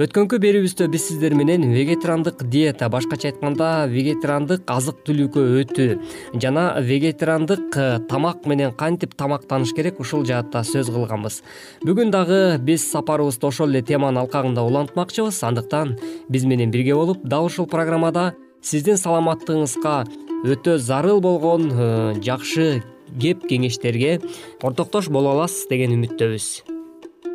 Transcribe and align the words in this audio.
өткөнкү 0.00 0.38
берүүбүздө 0.40 0.86
биз 0.88 1.02
сиздер 1.10 1.34
менен 1.36 1.66
вегетарандык 1.74 2.46
диета 2.48 2.86
башкача 2.88 3.28
айтканда 3.28 3.66
вегетарандык 3.90 4.70
азык 4.72 5.02
түлүккө 5.04 5.42
өтүү 5.60 6.38
жана 6.40 6.62
вегетарандык 6.86 7.76
э, 7.76 7.88
тамак 8.08 8.48
менен 8.48 8.72
кантип 8.72 9.12
тамактаныш 9.20 9.74
керек 9.76 10.00
ушул 10.00 10.24
жаатта 10.24 10.62
сөз 10.64 10.88
кылганбыз. 10.88 11.42
Бүгүн 11.84 12.14
дагы 12.16 12.56
биз 12.64 12.88
сапарыбызды 12.88 13.50
ошол 13.50 13.74
эле 13.74 13.84
теманын 13.84 14.22
алкагында 14.22 14.64
улантмакчыбыз. 14.64 15.42
Андыктан 15.44 15.98
биз 16.32 16.48
менен 16.48 16.72
бирге 16.72 16.96
болуп 16.96 17.20
дал 17.20 17.52
ушул 17.52 17.68
программада 17.68 18.30
сиздин 18.64 18.96
саламаттыгыңызга 18.96 19.98
өтө 20.48 20.80
зарыл 20.80 21.20
болгон 21.20 21.68
э, 21.68 21.92
жакшы 22.24 22.80
кеп 23.20 23.44
кеңештерге 23.52 24.22
ортоктош 24.64 25.12
боло 25.12 25.36
аласыз 25.36 25.68
деген 25.68 25.98
үмүттөбүз 26.00 26.79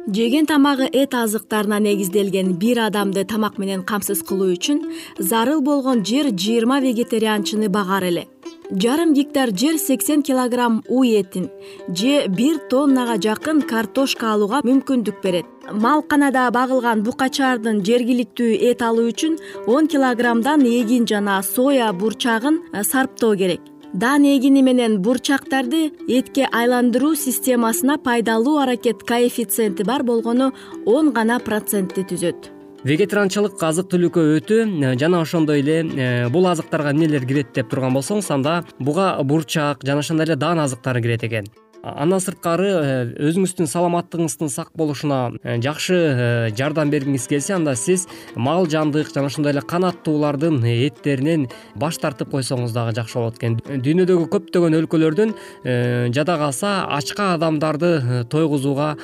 жеген 0.08 0.46
тамагы 0.46 0.86
эт 0.94 1.16
азыктарына 1.18 1.80
негизделген 1.80 2.54
бир 2.62 2.80
адамды 2.86 3.24
тамак 3.26 3.58
менен 3.58 3.82
камсыз 3.84 4.22
кылуу 4.22 4.52
үчүн 4.54 4.84
зарыл 5.18 5.62
болгон 5.66 6.04
жер 6.06 6.30
жыйырма 6.30 6.80
вегетарианчыны 6.80 7.70
багар 7.70 8.04
эле. 8.04 8.28
Жарым 8.70 9.14
гектар 9.14 9.50
жер 9.50 9.78
сексен 9.78 10.22
килограмм 10.22 10.84
уй 10.90 11.16
этин 11.22 11.50
же 11.88 12.28
бир 12.28 12.58
тоннага 12.70 13.18
жакын 13.18 13.62
картошка 13.62 14.34
алууга 14.34 14.62
мүмкүндүк 14.62 15.22
берет. 15.24 15.46
Малканада 15.72 16.50
багылган 16.52 17.02
букачаардын 17.04 17.82
жергиликтүү 17.86 18.58
эт 18.72 18.82
алуу 18.86 19.10
үчүн 19.10 19.40
он 19.66 19.88
килограммдан 19.88 20.66
эгин 20.66 21.08
жана 21.10 21.42
соя 21.44 21.94
бурчагын 21.94 22.62
сарптоо 22.84 23.36
керек 23.36 23.75
дан 23.95 24.25
эгини 24.28 24.61
менен 24.61 24.97
бурчактарды 25.01 25.94
этке 26.07 26.50
айландыруу 26.51 27.16
системасына 27.16 27.97
пайдалуу 27.97 28.57
аракет 28.59 29.03
коэффициенти 29.07 29.83
бар 29.83 30.03
болгону 30.03 30.51
он 30.85 31.13
гана 31.13 31.39
процентти 31.39 32.03
түзөт. 32.03 32.51
Вегетарианчылык 32.83 33.63
азык 33.63 33.88
түлүккө 33.89 34.25
өтүү 34.38 34.59
э, 34.67 34.94
жана 35.00 35.22
ошондой 35.23 35.63
эле 35.63 35.78
э, 35.81 36.29
бул 36.29 36.45
азыктарга 36.45 36.91
эмнелер 36.91 37.25
кирет 37.25 37.56
деп 37.56 37.72
турган 37.72 37.95
болсоңуз 37.95 38.29
анда 38.35 38.66
буга 38.79 39.16
бурчак 39.23 39.81
жана 39.81 40.03
ошондой 40.03 40.27
эле 40.27 40.35
даан 40.35 40.59
азыктары 40.59 41.01
кирет 41.01 41.23
экен 41.23 41.47
андан 41.85 42.22
сырткары 42.23 42.69
э, 42.69 42.94
өзүңүздүн 43.29 43.69
саламаттыгыңыздын 43.69 44.50
сак 44.50 44.72
болушуна 44.78 45.35
э, 45.44 45.57
жакшы 45.62 45.96
э, 45.96 46.50
жардам 46.57 46.90
бергиңиз 46.94 47.28
келсе 47.29 47.56
анда 47.56 47.75
сиз 47.78 48.07
мал 48.35 48.66
жандык 48.72 49.12
жана 49.13 49.29
ошондой 49.29 49.53
эле 49.53 49.62
канаттуулардын 49.62 50.63
эттеринен 50.66 51.47
баш 51.75 52.00
тартып 52.01 52.34
койсоңуз 52.34 52.74
дагы 52.74 52.95
жакшы 52.97 53.19
болот 53.19 53.38
экен. 53.38 53.59
Дүйнөдөгү 53.62 54.28
көптөгөн 54.34 54.79
өлкөлөрдүн 54.81 55.35
жада 56.16 56.38
калса 56.41 56.74
ачка 56.97 57.34
адамдарды 57.35 58.25
тойгузууга 58.34 58.95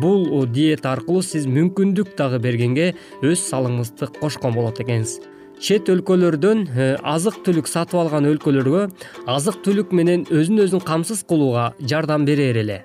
бул 0.00 0.46
диета 0.46 0.94
аркылуу 0.94 1.26
сиз 1.26 1.48
мүмкүндүк 1.50 2.14
дагы 2.18 2.42
бергенге 2.44 2.92
өз 3.22 3.42
салыңызды 3.50 4.12
кошкон 4.20 4.54
болот 4.54 4.82
экенсиз 4.84 5.33
чет 5.60 5.88
өлкөлөрдөн 5.92 6.64
э, 6.66 6.88
азык 7.02 7.42
түлүк 7.46 7.68
сатып 7.70 8.00
алган 8.00 8.26
өлкөлөргө 8.30 8.88
азык 9.30 9.60
түлүк 9.66 9.94
менен 9.94 10.26
өзүн 10.30 10.64
өзүн 10.66 10.82
камсыз 10.84 11.24
кылууга 11.28 11.72
жардам 11.80 12.26
берер 12.28 12.58
эле 12.64 12.82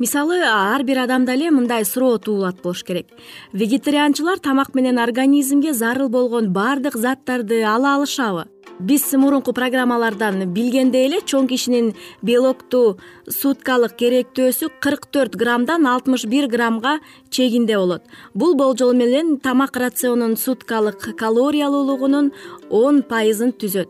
мисалы 0.00 0.40
ар 0.42 0.82
бир 0.82 1.02
адамда 1.04 1.34
эле 1.36 1.50
мындай 1.50 1.84
суроо 1.84 2.18
туулат 2.18 2.62
болуш 2.62 2.82
керек. 2.84 3.06
Вегетарианчылар 3.52 4.38
тамак 4.38 4.74
менен 4.74 4.98
организмге 4.98 5.74
зарыл 5.74 6.08
болгон 6.08 6.50
баардык 6.52 6.96
заттарды 6.96 7.62
ала 7.62 7.96
алышабы. 7.96 8.46
Биз 8.80 9.12
мурунку 9.12 9.52
программалардан 9.52 10.54
билгендей 10.54 11.04
эле 11.06 11.20
чоң 11.20 11.46
кишинин 11.50 11.92
белокту 12.22 12.96
суткалык 13.28 13.92
керектөөсү 14.00 14.70
кырк 14.80 15.04
төрт 15.12 15.36
граммдан 15.36 15.84
алтымыш 15.86 16.24
бир 16.24 16.48
граммга 16.48 16.98
чегинде 17.28 17.76
болот. 17.76 18.02
Бул 18.32 18.56
болжол 18.56 18.94
менен 18.94 19.36
тамак 19.36 19.76
рационунун 19.76 20.38
суткалык 20.38 21.12
калориялуулугунун 21.14 22.32
он 22.70 23.02
пайызын 23.02 23.52
түзөт. 23.52 23.88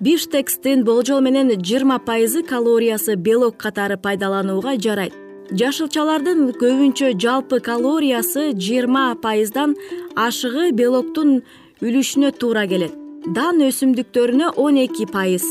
Бифштекстин 0.00 0.82
болжол 0.82 1.20
менен 1.20 1.54
жыйырма 1.62 2.00
пайызы 2.02 2.42
калориясы 2.42 3.14
белок 3.14 3.58
катары 3.58 3.96
пайдаланууга 3.96 4.74
жарайт 4.74 5.21
жашылчалардын 5.60 6.54
көбүнчө 6.60 7.12
жалпы 7.20 7.58
калориясы 7.66 8.52
жыйырма 8.56 9.04
пайыздан 9.24 9.74
ашыгы 10.16 10.70
белоктун 10.78 11.42
үлүшүнө 11.84 12.32
туура 12.40 12.64
келет. 12.70 12.94
Дан 13.36 13.60
өсүмдүктөрүнө 13.68 14.54
он 14.56 14.80
эки 14.80 15.04
пайыз 15.06 15.44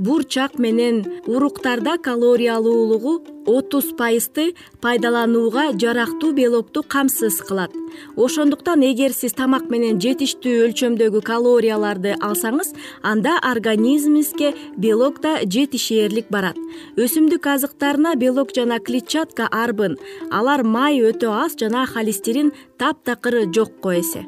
бурчак 0.00 0.58
менен 0.58 1.04
уруктарда 1.26 1.98
калориялуулугу 1.98 3.12
отуз 3.46 3.92
пайызды 3.98 4.54
пайдаланууга 4.80 5.64
жарактуу 5.82 6.32
белокту 6.32 6.82
камсыз 6.82 7.36
кылат. 7.46 7.72
Ошондуктан 8.16 8.80
эгер 8.80 9.12
сиз 9.12 9.36
тамак 9.36 9.68
менен 9.68 10.00
жетиштүү 10.00 10.64
өлчөмдөгү 10.66 11.20
калорияларды 11.30 12.16
алсаңыз 12.16 12.72
анда 13.02 13.36
организмиңизге 13.52 14.54
белок 14.76 15.20
да 15.20 15.36
жетишээрлик 15.44 16.32
барат. 16.32 16.56
Өсүмдүк 16.96 17.46
азыктарына 17.54 18.16
белок 18.16 18.56
жана 18.56 18.80
клетчатка 18.80 19.52
арбын. 19.52 19.98
Алар 20.30 20.64
май 20.64 21.02
өтө 21.04 21.32
аз 21.44 21.60
жана 21.60 21.86
холестерин 21.86 22.54
таптакыр 22.78 23.44
жокко 23.52 23.98
эсе 24.00 24.24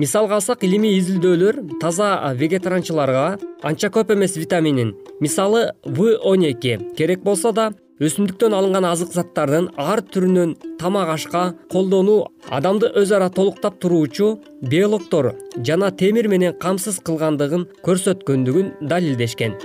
мисалга 0.00 0.38
алсак 0.38 0.64
илимий 0.64 0.96
изилдөөлөр 0.98 1.56
таза 1.80 2.08
вегетарианчыларга 2.40 3.38
анча 3.62 3.90
көп 3.92 4.14
эмес 4.14 4.36
витаминин. 4.36 4.94
Мисалы 5.20 5.72
в 5.84 6.16
он 6.24 6.44
эки 6.44 6.78
керек 6.96 7.20
болсо 7.22 7.52
да 7.52 7.72
өсүмдүктөн 8.00 8.56
алынган 8.56 8.86
азык 8.88 9.12
заттардын 9.12 9.68
ар 9.76 10.00
түрүнөн 10.00 10.54
тамак 10.80 11.10
ашка 11.16 11.42
колдонуу 11.72 12.30
адамды 12.48 12.88
өз 12.96 13.12
ара 13.12 13.28
толуктап 13.28 13.76
туруучу 13.82 14.38
белоктор 14.62 15.34
жана 15.58 15.90
темир 15.90 16.28
менен 16.32 16.56
камсыз 16.56 17.02
кылгандыгын 17.04 17.68
көрсөткөндүгүн 17.84 18.72
далилдешкен 18.80 19.58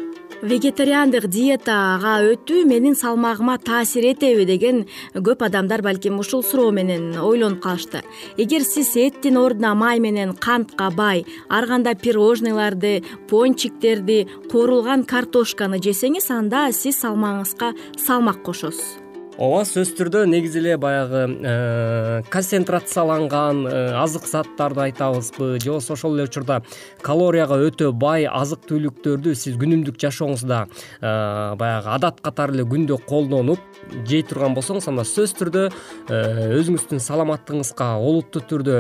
вегетариандык 0.46 1.26
диетага 1.32 2.16
өтүү 2.30 2.66
менин 2.70 2.96
салмагыма 2.98 3.58
таасир 3.58 4.06
этеби 4.12 4.46
деген 4.46 4.84
көп 5.14 5.46
адамдар 5.48 5.82
балким 5.82 6.20
ушул 6.22 6.44
суроо 6.44 6.72
менен 6.72 7.16
ойлонуп 7.18 7.64
калышты. 7.64 8.04
Эгер 8.38 8.62
сиз 8.62 8.94
эттин 8.96 9.38
ордуна 9.42 9.74
май 9.76 10.00
менен 10.00 10.34
кантка 10.34 10.92
бай 10.92 11.26
ар 11.50 11.68
кандай 11.68 11.96
пирожныйларды 11.96 13.02
пончиктерди 13.30 14.28
куурулган 14.52 15.04
картошканы 15.04 15.82
жесеңиз 15.82 16.30
анда 16.30 16.68
сиз 16.72 17.02
салмагыңызга 17.02 17.74
салмак 17.98 18.44
кошосуз 18.44 19.05
ооба 19.36 19.66
сөзсүз 19.68 19.98
түрдө 19.98 20.22
негизи 20.32 20.62
эле 20.62 20.76
баягы 20.80 21.26
э, 21.28 22.22
концентрацияланган 22.32 23.66
э, 23.68 23.80
азык 24.00 24.24
заттарды 24.30 24.86
айтабызбы. 24.86 25.60
Же 25.60 25.72
болбосо 25.72 25.94
ошол 25.94 26.16
эле 26.16 26.24
учурда 26.24 26.62
калорияга 27.02 27.58
өтө 27.68 27.92
бай 27.92 28.26
азык 28.32 28.64
түлүктөрдү 28.70 29.36
сиз 29.36 29.58
күнүмдүк 29.60 30.00
жашооңузда 30.00 30.60
э, 30.66 31.56
баягы 31.60 31.92
адат 31.98 32.22
катары 32.24 32.56
эле 32.56 32.64
күндө 32.64 33.00
колдонуп 33.10 33.60
жей 34.08 34.24
турган 34.24 34.56
болсоңуз 34.56 34.88
анда 34.88 35.04
сөзсүз 35.04 35.36
түрдө 35.42 35.66
өзүңүздүн 36.08 37.04
саламаттыгыңызга 37.04 37.90
олуттуу 38.00 38.42
түрдө 38.50 38.78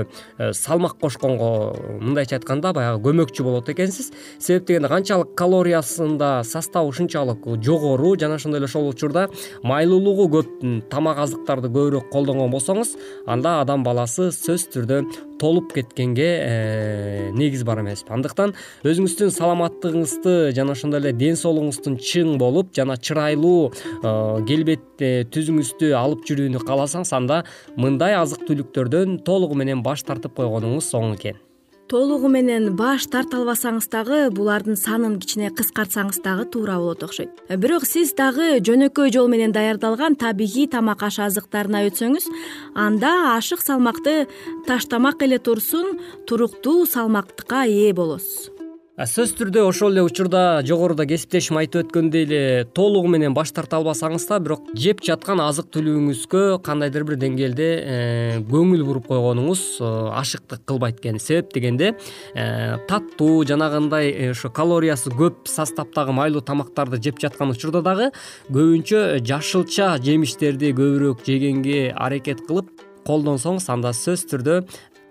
салмак 0.56 0.96
кошконго 1.02 1.76
мындайча 2.00 2.40
айтканда 2.40 2.72
баягы 2.74 3.04
көмөкчү 3.10 3.44
болот 3.44 3.70
экенсиз. 3.70 4.12
Себеп 4.40 4.70
дегенде 4.70 4.90
канчалык 4.90 5.36
калориясында 5.36 6.46
составы 6.48 6.90
ушунчалык 6.94 7.44
жогору 7.62 8.16
жана 8.16 8.40
ошондой 8.40 8.64
эле 8.64 8.72
ошол 8.72 8.90
учурда 8.90 9.28
майлуулугу 9.64 10.30
көп 10.40 10.45
тамак 10.92 11.22
азыктарды 11.26 11.70
көбүрөөк 11.70 12.10
колдонгон 12.14 12.52
болсоңуз 12.54 12.96
анда 13.28 13.60
адам 13.62 13.84
баласы 13.86 14.32
сөзсүз 14.36 14.68
түрдө 14.74 15.00
толуп 15.40 15.74
кеткенге 15.76 16.28
э, 16.42 17.32
негиз 17.36 17.66
бар 17.68 17.82
эмеспи. 17.84 18.14
Андыктан 18.16 18.54
өзүңүздүн 18.88 19.34
саламаттыгыңызды 19.36 20.36
жана 20.56 20.76
ошондой 20.76 21.04
эле 21.04 21.14
ден 21.16 21.36
соолугуңуздун 21.40 22.00
чың 22.00 22.38
болуп 22.42 22.72
жана 22.76 22.98
чырайлуу 22.98 23.72
э, 23.72 24.14
келбет 24.48 25.04
түзүңүздү 25.36 25.92
алып 26.00 26.24
жүрүүнү 26.30 26.64
кааласаңыз 26.66 27.16
анда 27.20 27.44
мындай 27.76 28.16
азык 28.20 28.48
түлүктөрдөн 28.48 29.20
толугу 29.28 29.60
менен 29.60 29.84
баш 29.86 30.08
тартып 30.08 30.38
койгонуңуз 30.40 30.94
оң 30.96 31.18
экен 31.20 31.45
толугу 31.88 32.30
менен 32.32 32.72
баш 32.78 33.06
тарта 33.14 33.38
албасаңыз 33.38 33.88
дагы 33.94 34.20
булардын 34.34 34.78
санын 34.80 35.20
кичине 35.22 35.52
кыскартсаңыз 35.54 36.18
дагы 36.26 36.48
туура 36.50 36.80
болот 36.82 37.04
окшойт. 37.06 37.30
Бирок 37.62 37.86
сиз 37.86 38.16
дагы 38.18 38.58
жөнөкөй 38.66 39.14
жол 39.14 39.30
менен 39.30 39.54
даярдалган 39.54 40.18
табигый 40.18 40.66
тамак 40.72 41.06
аш 41.06 41.20
азыктарына 41.28 41.86
өтсөңүз 41.92 42.28
анда 42.74 43.14
ашык 43.36 43.62
салмакты 43.62 44.26
таштамак 44.66 45.22
эле 45.22 45.38
турсун 45.38 46.00
туруктуу 46.26 46.86
салмактыкка 46.90 47.66
ээ 47.70 47.94
болосуз 47.94 48.55
сөзсүз 48.96 49.34
түрдө 49.36 49.64
ошол 49.68 49.92
эле 49.92 50.04
учурда 50.08 50.62
жогоруда 50.64 51.04
кесиптешим 51.04 51.58
айтып 51.60 51.82
өткөндөй 51.84 52.22
эле 52.24 52.38
толугу 52.78 53.10
менен 53.12 53.34
баш 53.36 53.52
тарта 53.52 53.76
албасаңыз 53.82 54.24
да 54.30 54.38
бирок 54.40 54.70
жеп 54.72 55.02
жаткан 55.04 55.42
азык 55.44 55.68
түлүүңүзгө 55.76 56.44
кандайдыр 56.64 57.04
бир 57.10 57.18
деңгээлде 57.20 57.68
э, 57.76 58.38
көңүл 58.48 58.86
буруп 58.88 59.10
койгонуңуз 59.10 59.66
э, 59.84 59.92
ашыктык 60.22 60.64
кылбайт 60.64 61.04
экен. 61.04 61.20
Себеп 61.20 61.52
дегенде 61.52 61.92
э, 61.92 62.78
таттуу 62.88 63.44
жанагындай 63.44 64.30
ошо 64.30 64.48
калориясы 64.48 65.12
көп 65.12 65.44
составдагы 65.52 66.16
майлуу 66.16 66.40
тамактарды 66.40 67.02
жеп 67.04 67.20
жаткан 67.20 67.52
учурда 67.52 67.84
дагы 67.84 68.14
көбүнчө 68.48 69.20
жашылча 69.28 69.98
жемиштерди 70.00 70.72
көбүрөөк 70.72 71.28
жегенге 71.28 71.90
аракет 71.92 72.48
кылып 72.48 72.72
колдонсоңуз 73.06 73.68
анда 73.76 73.92
сөзсүз 73.92 74.30
түрдө 74.32 74.62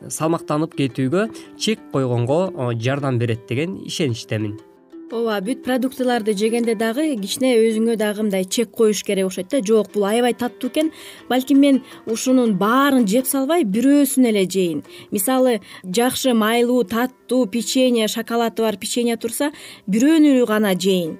салмактанып 0.08 0.76
кетүүгө 0.78 1.26
чек 1.56 1.80
койгонго 1.92 2.72
жардам 2.80 3.18
берет 3.18 3.48
деген 3.48 3.80
ишеничтемин 3.86 4.56
ооба 5.14 5.38
бүт 5.44 5.62
продуктыларды 5.62 6.34
жегенде 6.34 6.74
дагы 6.78 7.04
кичине 7.20 7.52
өзүңө 7.60 7.94
дагы 8.00 8.24
мындай 8.24 8.44
чек 8.44 8.72
коюш 8.74 9.04
керек 9.06 9.28
окшойт 9.28 9.50
да. 9.52 9.60
Жок 9.62 9.92
бул 9.94 10.06
аябай 10.08 10.34
таттуу 10.34 10.70
экен. 10.70 10.90
Балким 11.28 11.60
мен 11.60 11.82
ушунун 12.06 12.56
баарын 12.58 13.06
жеп 13.06 13.28
салбай 13.30 13.64
бирөөсүн 13.64 14.26
эле 14.30 14.44
жейин. 14.50 14.82
Мисалы 15.10 15.60
жакшы 15.84 16.34
майлуу 16.34 16.82
таттуу 16.84 17.46
печенье 17.46 18.08
шоколады 18.08 18.62
бар 18.62 18.76
печенье 18.76 19.16
турса 19.16 19.52
бирөөнү 19.86 20.46
гана 20.46 20.74
жейин. 20.74 21.18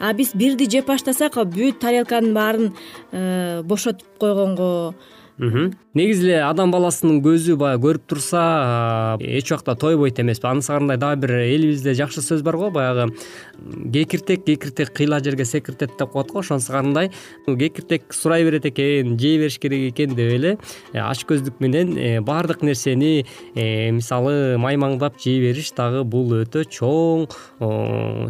А 0.00 0.12
биз 0.12 0.34
бирди 0.34 0.66
жеп 0.66 0.90
баштасак 0.90 1.38
бүт 1.46 1.78
тарелканын 1.80 2.34
баарын 2.34 2.72
э, 3.12 3.62
бошотуп 3.62 4.18
койгонго 4.18 4.94
негизи 5.38 6.30
эле 6.30 6.36
адам 6.44 6.70
баласынын 6.72 7.20
көзү 7.24 7.58
баягы 7.60 7.82
көрүп 7.84 8.06
турса 8.08 9.16
эч 9.20 9.50
убакта 9.52 9.74
тойбойт 9.76 10.20
эмеспи. 10.20 10.48
Анысыкандай 10.48 10.96
дагы 10.96 11.20
бир 11.26 11.34
элибизде 11.44 11.92
жакшы 11.94 12.22
сөз 12.24 12.42
бар 12.42 12.56
го 12.56 12.70
баягы 12.70 13.12
кекиртек 13.92 14.44
кекиртек 14.44 14.92
кыйла 14.92 15.20
жерге 15.20 15.44
секиртет 15.44 15.90
деп 15.98 16.10
коет 16.10 16.30
го 16.32 16.38
ошонусукандай 16.38 17.10
кекиртек 17.46 18.12
сурай 18.14 18.44
берет 18.44 18.66
экен 18.66 19.18
жей 19.18 19.38
бериш 19.38 19.58
керек 19.58 19.92
экен 19.92 20.14
деп 20.14 20.32
эле 20.32 20.58
э, 20.92 20.98
ач 20.98 21.24
көздүк 21.28 21.60
менен 21.60 21.96
э, 21.98 22.20
баардык 22.20 22.62
нерсени 22.62 23.26
э, 23.54 23.90
мисалы 23.90 24.56
маймаңдап 24.56 25.20
жей 25.20 25.40
бериш 25.40 25.72
дагы 25.76 26.04
бул 26.04 26.32
өтө 26.40 26.64
чоң 26.64 27.26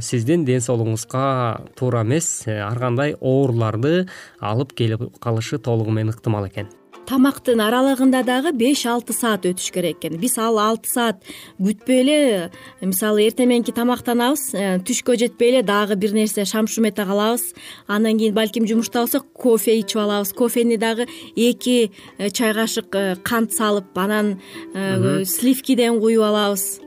сиздин 0.02 0.44
ден 0.44 0.60
соолугуңузга 0.60 1.66
туура 1.76 2.02
эмес. 2.02 2.46
Ар 2.46 2.78
кандай 2.78 3.14
ооруларды 3.20 4.08
алып 4.40 4.74
келип 4.74 5.20
калышы 5.20 5.58
толугу 5.58 5.90
менен 5.90 6.14
ыктымал 6.14 6.48
экен 6.48 6.68
тамактын 7.06 7.60
аралыгында 7.62 8.22
дагы 8.26 8.52
беш 8.56 8.84
алты 8.90 9.14
саат 9.16 9.46
өтүш 9.48 9.70
керек 9.74 10.00
экен. 10.00 10.18
Биз 10.20 10.36
ал 10.42 10.58
алты 10.60 10.90
саат 10.90 11.22
күтпөй 11.58 12.00
эле 12.02 12.18
мисалы 12.80 13.26
эртең 13.26 13.50
мененки 13.50 13.74
тамактанабыз 13.76 14.44
э, 14.54 14.64
түшкө 14.86 15.16
жетпей 15.20 15.54
эле 15.54 15.62
дагы 15.66 15.96
бир 15.96 16.14
нерсе 16.16 16.44
шам 16.44 16.66
шум 16.66 16.88
эте 16.90 17.06
калабыз 17.06 17.52
андан 17.86 18.18
кийин 18.18 18.34
балким 18.34 18.66
жумушта 18.66 19.04
болсок 19.04 19.26
кофе 19.32 19.78
ичип 19.80 20.02
алабыз 20.02 20.32
кофени 20.32 20.76
дагы 20.76 21.06
эки 21.36 21.92
э, 22.18 22.30
чай 22.30 22.54
кашык 22.54 22.94
э, 22.94 23.16
кант 23.22 23.52
салып 23.52 23.96
анан 23.96 24.38
сливкиден 25.24 26.00
куюп 26.00 26.22
алабыз 26.22 26.85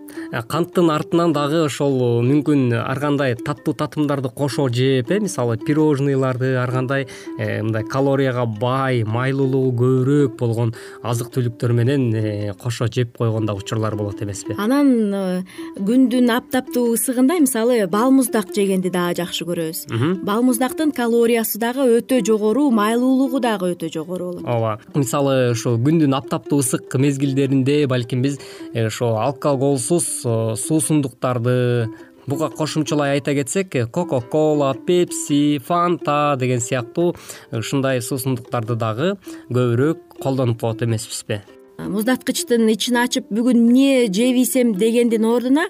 канттын 0.50 0.92
артынан 0.94 1.34
дагы 1.34 1.66
ошол 1.66 2.22
мүмкүн 2.26 2.74
ар 2.80 3.00
кандай 3.00 3.36
таттуу 3.36 3.74
татымдарды 3.74 4.30
кошо 4.30 4.70
жеп 4.70 5.12
э 5.12 5.20
мисалы 5.20 5.58
пирожныйларды 5.58 6.56
ар 6.56 6.72
кандай 6.72 7.08
э, 7.38 7.62
мындай 7.62 7.84
калорияга 7.84 8.46
бай 8.46 9.04
майлуулугу 9.04 9.74
көбүрөөк 9.80 10.38
болгон 10.40 10.74
азык 11.04 11.32
түлүктөр 11.34 11.74
менен 11.74 12.14
э, 12.14 12.54
кошо 12.62 12.88
жеп 12.88 13.18
койгон 13.18 13.46
да 13.46 13.54
учурлар 13.54 13.96
болот 13.96 14.22
эмеспи 14.22 14.56
анан 14.58 15.46
күндүн 15.78 16.30
аптаптуу 16.36 16.94
ысыгында 16.96 17.40
мисалы 17.42 17.80
бал 17.88 18.12
муздак 18.12 18.54
жегенди 18.56 18.92
дагы 18.94 19.22
жакшы 19.22 19.46
көрөбүз. 19.48 19.82
Бал 20.26 20.44
муздактын 20.46 20.92
калориясы 20.96 21.60
дагы 21.62 21.86
өтө 22.00 22.22
жогору 22.26 22.70
майлуулугу 22.76 23.42
дагы 23.44 23.74
өтө 23.74 23.92
жогору 23.94 24.32
болот. 24.34 24.46
Ооба 24.46 24.80
мисалы 24.96 25.52
ушул 25.54 25.80
күндүн 25.82 26.16
аптаптуу 26.18 26.62
ысык 26.64 26.96
мезгилдеринде 27.00 27.86
балким 27.88 28.24
биз 28.26 28.40
ошо 28.74 29.16
алкоголсуз 29.24 30.09
суусундуктарды 30.10 31.88
буга 32.28 32.50
кошумчалай 32.50 33.18
айта 33.18 33.34
кетсек 33.34 33.76
кока 33.92 34.22
кола 34.22 34.74
пепси 34.74 35.60
фанта 35.60 36.36
деген 36.40 36.60
сыяктуу 36.60 37.16
ушундай 37.52 38.02
суусундуктарды 38.02 38.76
дагы 38.76 39.16
көбүрөөк 39.50 40.20
колдонуп 40.22 40.62
коет 40.62 40.84
эмеспизби 40.84 41.42
муздаткычтын 41.80 42.68
ичин 42.74 43.00
ачып 43.00 43.30
бүгүн 43.32 43.64
эмне 43.64 44.08
жеп 44.12 44.76
дегендин 44.78 45.26
ордуна 45.26 45.70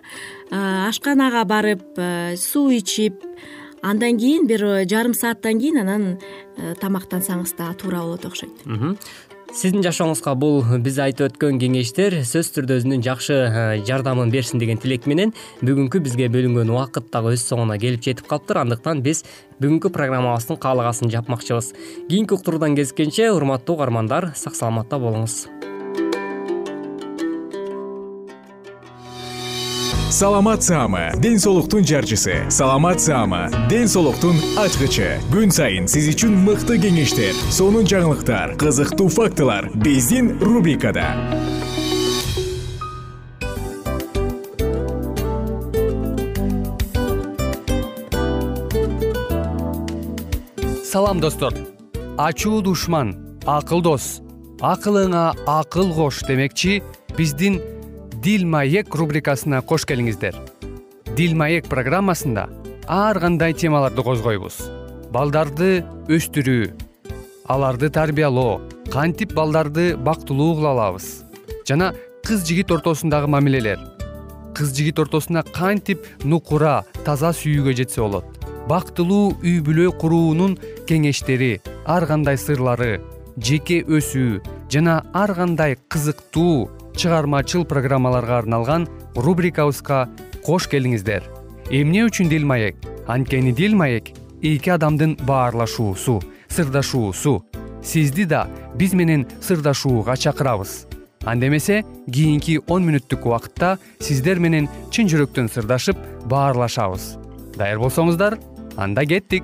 ашканага 0.52 1.46
барып 1.46 2.02
суу 2.38 2.72
ичип 2.74 3.24
андан 3.82 4.18
кийин 4.18 4.48
бир 4.48 4.66
жарым 4.90 5.14
сааттан 5.14 5.60
кийин 5.60 5.80
анан 5.84 6.18
тамактансаңыз 6.82 7.56
дагы 7.58 7.78
туура 7.84 8.02
болот 8.04 8.26
окшойт 8.26 8.66
сиздин 9.56 9.82
жашооңузга 9.84 10.36
бул 10.38 10.62
биз 10.84 11.00
айтып 11.02 11.30
өткөн 11.30 11.60
кеңештер 11.62 12.20
сөзсүз 12.22 12.52
түрдө 12.58 12.78
өзүнүн 12.80 13.04
жакшы 13.06 13.36
э, 13.36 13.64
жардамын 13.88 14.32
берсин 14.34 14.62
деген 14.62 14.78
тилек 14.82 15.08
менен 15.10 15.34
бүгүнкү 15.66 16.02
бизге 16.06 16.30
бөлүнгөн 16.34 16.70
убакыт 16.74 17.10
дагы 17.14 17.34
өз 17.36 17.46
соңуна 17.50 17.80
келип 17.82 18.06
жетип 18.06 18.30
калыптыр. 18.30 18.62
Андыктан 18.64 19.02
биз 19.06 19.24
бүгүнкү 19.60 19.94
программабыздын 19.96 20.62
каалагасын 20.62 21.14
жапмакчыбыз. 21.14 21.74
Кийинки 22.10 22.38
уктуруудан 22.38 22.78
кезишкенче 22.78 23.32
урматтуу 23.34 23.80
угармандар 23.80 24.34
сак 24.36 24.56
саламатта 24.60 25.02
болуңуз 25.02 25.48
саламат 30.10 30.64
саама 30.64 31.12
ден 31.18 31.40
соолуктун 31.40 31.86
жарчысы. 31.86 32.50
Саламат 32.50 33.00
саама 33.02 33.50
ден 33.70 33.88
соолуктун 33.88 34.36
ачкычы. 34.58 35.22
Күн 35.30 35.54
сайын 35.54 35.86
сиз 35.86 36.10
үчүн 36.10 36.34
мыкты 36.48 36.80
кеңештер 36.82 37.38
сонун 37.54 37.86
жаңылыктар 37.86 38.56
кызыктуу 38.58 39.06
фактылар 39.14 39.70
биздин 39.76 40.40
рубрикада. 40.42 41.14
Салам 50.84 51.22
достор. 51.22 51.54
Ачуу 52.18 52.64
душман 52.66 53.14
акыл 53.46 53.86
дос. 53.86 54.24
Акылыңа 54.60 55.36
акыл 55.46 55.94
кош 55.94 56.24
демекчи 56.26 56.82
биздин 57.16 57.62
дил 58.24 58.46
маек 58.46 58.96
рубрикасына 58.96 59.62
кош 59.64 59.86
келиңиздер. 59.88 60.36
Дил 61.16 61.36
маек 61.40 61.70
программасында 61.72 62.48
ар 62.88 63.20
кандай 63.24 63.54
темаларды 63.54 64.04
козгойбуз. 64.04 64.58
Балдарды 65.14 65.86
өстүрүү 66.12 66.74
аларды 67.48 67.90
тарбиялоо 67.90 68.60
кантип 68.92 69.32
балдарды 69.38 69.94
бактылуу 69.96 70.56
кыла 70.58 70.74
алабыз. 70.76 71.24
Жана 71.68 71.94
кыз 72.26 72.44
жигит 72.48 72.72
ортосундагы 72.76 73.28
мамилелер 73.28 73.80
кыз 74.60 74.74
жигит 74.76 75.00
ортосуна 75.00 75.44
кантип 75.44 76.04
нукура 76.24 76.84
таза 77.06 77.32
сүйүүгө 77.32 77.76
жетсе 77.80 78.02
болот. 78.02 78.26
Бактылуу 78.68 79.38
үй 79.40 79.62
бүлө 79.64 79.94
куруунун 80.02 80.58
кеңештери 80.90 81.62
ар 81.88 82.04
кандай 82.10 82.36
сырлары 82.38 83.00
жеке 83.38 83.80
өсүү 83.88 84.42
жана 84.74 85.00
ар 85.16 85.34
кандай 85.38 85.78
кызыктуу 85.88 86.68
чыгармачыл 87.00 87.64
программаларга 87.64 88.38
арналган 88.42 88.88
рубрикабызга 89.16 90.10
кош 90.44 90.68
келиңиздер. 90.68 91.24
Эмне 91.72 92.04
үчүн 92.04 92.28
дил 92.28 92.44
маек? 92.46 92.76
Анткени 93.08 93.54
дил 93.56 93.76
маек 93.80 94.12
эки 94.42 94.70
адамдын 94.70 95.16
баарлашуусу 95.24 96.20
сырдашуусу. 96.50 97.46
Сизди 97.84 98.26
да 98.26 98.48
биз 98.76 98.94
менен 98.94 99.28
сырдашууга 99.42 100.18
чакырабыз. 100.18 100.88
Анда 101.24 101.48
эмесе 101.48 101.86
кийинки 102.12 102.60
он 102.68 102.84
мүнөттүк 102.88 103.26
убакытта 103.28 103.78
сиздер 104.00 104.40
менен 104.40 104.68
чын 104.92 105.08
жүрөктөн 105.08 105.48
сырдашып 105.54 105.98
баарлашабыз. 106.26 107.16
Даяр 107.56 107.80
болсоңуздар 107.80 108.40
анда 108.76 109.06
кеттик 109.06 109.44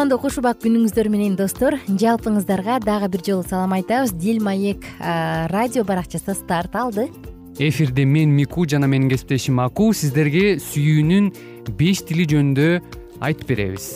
кутмандуу 0.00 0.16
куш 0.22 0.38
убак 0.40 0.62
күнүңүздөр 0.62 1.08
менен 1.12 1.34
достор. 1.36 1.74
Жалпыңыздарга 1.84 2.78
дагы 2.80 3.10
бир 3.12 3.20
жолу 3.20 3.42
салам 3.44 3.74
айтабыз. 3.76 4.14
Дил 4.16 4.38
маек 4.40 4.86
радио 4.96 5.84
баракчасы 5.84 6.32
старт 6.32 6.72
алды. 6.72 7.10
Эфирде 7.58 8.06
мен 8.08 8.32
мику 8.32 8.64
жана 8.64 8.88
менин 8.88 9.10
кесиптешим 9.10 9.60
аку 9.60 9.92
сиздерге 9.92 10.56
сүйүүнүн 10.56 11.28
беш 11.76 12.00
тили 12.08 12.24
жөнүндө 12.32 12.80
айтып 13.20 13.52
беребиз. 13.52 13.90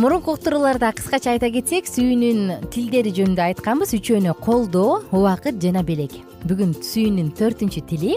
Мурунку 0.00 0.32
уктурууларда 0.32 0.94
кыскача 0.96 1.34
айта 1.36 1.52
кетсек 1.52 1.92
сүйүүнүн 1.92 2.70
тилдери 2.72 3.12
жөнүндө 3.20 3.50
айтканбыз. 3.50 3.92
Үчөөнү 4.00 4.32
колдоо 4.40 5.02
убакыт 5.12 5.60
жана 5.60 5.84
белек 5.84 6.16
бүгүн 6.48 6.72
сүйүүнүн 6.80 7.34
төртүнчү 7.36 7.84
тили 7.84 8.16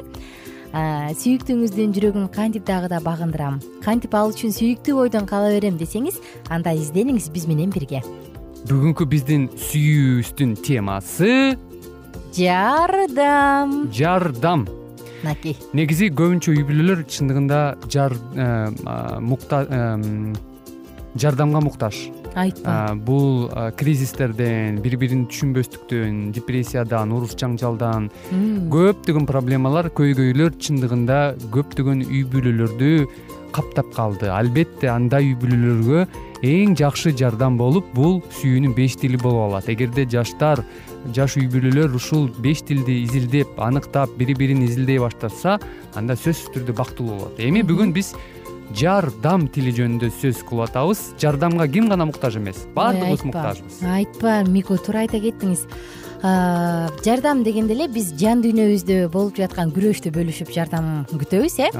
сүйүктүүңүздүн 0.71 1.93
жүрөгүн 1.97 2.27
кантип 2.31 2.65
дагы 2.67 2.87
да 2.91 3.01
багындырам? 3.03 3.59
Кантип 3.83 4.13
ал 4.15 4.31
үчүн 4.31 4.53
сүйүктүү 4.55 4.95
бойдон 4.95 5.27
кала 5.27 5.49
берем 5.51 5.75
десеңиз 5.79 6.21
анда 6.49 6.71
издениңиз 6.77 7.27
биз 7.33 7.47
менен 7.49 7.73
бирге. 7.75 7.99
Бүгүнкү 8.69 9.07
биздин 9.11 9.49
сүйүүбүздүн 9.57 10.55
темасы 10.63 11.57
жардам! 12.37 13.91
Жардам! 13.91 14.67
Мынакей 15.21 15.57
негизи 15.77 16.07
көбүнчө 16.15 16.55
үй 16.55 16.63
бүлөлөр 16.65 17.03
чындыгында 17.11 17.59
э, 17.91 18.55
жардамга 21.19 21.61
муктаж 21.61 22.07
айтпа. 22.35 22.95
Бул 23.07 23.49
кризистерден 23.79 24.79
бири 24.83 24.99
бирин 25.01 25.25
түшүнбөстүктөн 25.31 26.31
депрессиядан 26.35 27.11
урус 27.15 27.35
жаңжалдан 27.39 28.09
көптөгөн 28.71 29.27
проблемалар 29.29 29.91
көйгөйлөр 29.97 30.55
чындыгында 30.61 31.21
көптөгөн 31.53 32.05
үй 32.07 32.23
бүлөлөрдү 32.31 32.91
каптап 33.51 33.89
калды. 33.91 34.29
Албетте 34.31 34.87
андай 34.87 35.33
үй 35.33 35.35
бүлөлөргө 35.41 36.05
эң 36.47 36.77
жакшы 36.79 37.11
жардам 37.11 37.57
болуп 37.59 37.89
бул 37.93 38.21
сүйүүнүн 38.39 38.73
беш 38.77 38.95
тили 39.01 39.19
болуп 39.19 39.49
алат. 39.49 39.67
Эгерде 39.69 40.07
жаштар 40.09 40.63
жаш 41.13 41.35
үй 41.35 41.49
бүлөлөр 41.51 41.97
ушул 41.99 42.29
беш 42.39 42.63
тилди 42.63 43.01
изилдеп 43.03 43.59
аныктап 43.59 44.13
бири 44.17 44.37
бирин 44.39 44.63
изилдей 44.63 45.01
баштаса 45.03 45.59
анда 45.99 46.15
сөзсүз 46.15 46.55
түрдө 46.55 46.77
бактылуу 46.79 47.17
болот. 47.17 47.43
Эми 47.43 47.65
бүгүн 47.67 47.91
биз 47.91 48.13
жардам 48.75 49.47
тили 49.51 49.71
жөнүндө 49.75 50.11
сөз 50.21 50.41
кылып 50.47 50.69
атабыз 50.69 51.01
жардамга 51.21 51.67
ким 51.71 51.89
гана 51.91 52.05
муктаж 52.09 52.37
эмес? 52.39 52.65
Баардыгыбыз 52.75 53.25
муктажбыз. 53.27 53.81
Айтпа 53.83 54.41
мико 54.47 54.77
туура 54.77 55.05
айта 55.05 55.19
кеттиңиз. 55.21 55.65
Жардам 56.21 57.41
дегенде 57.41 57.73
эле 57.73 57.87
биз 57.89 58.11
жан 58.19 58.43
дүйнөбүздө 58.43 59.07
болуп 59.09 59.39
жаткан 59.41 59.71
күрөштү 59.73 60.11
бөлүшүп 60.13 60.51
жардам 60.53 61.07
күтөбүз 61.09 61.57
э? 61.65 61.71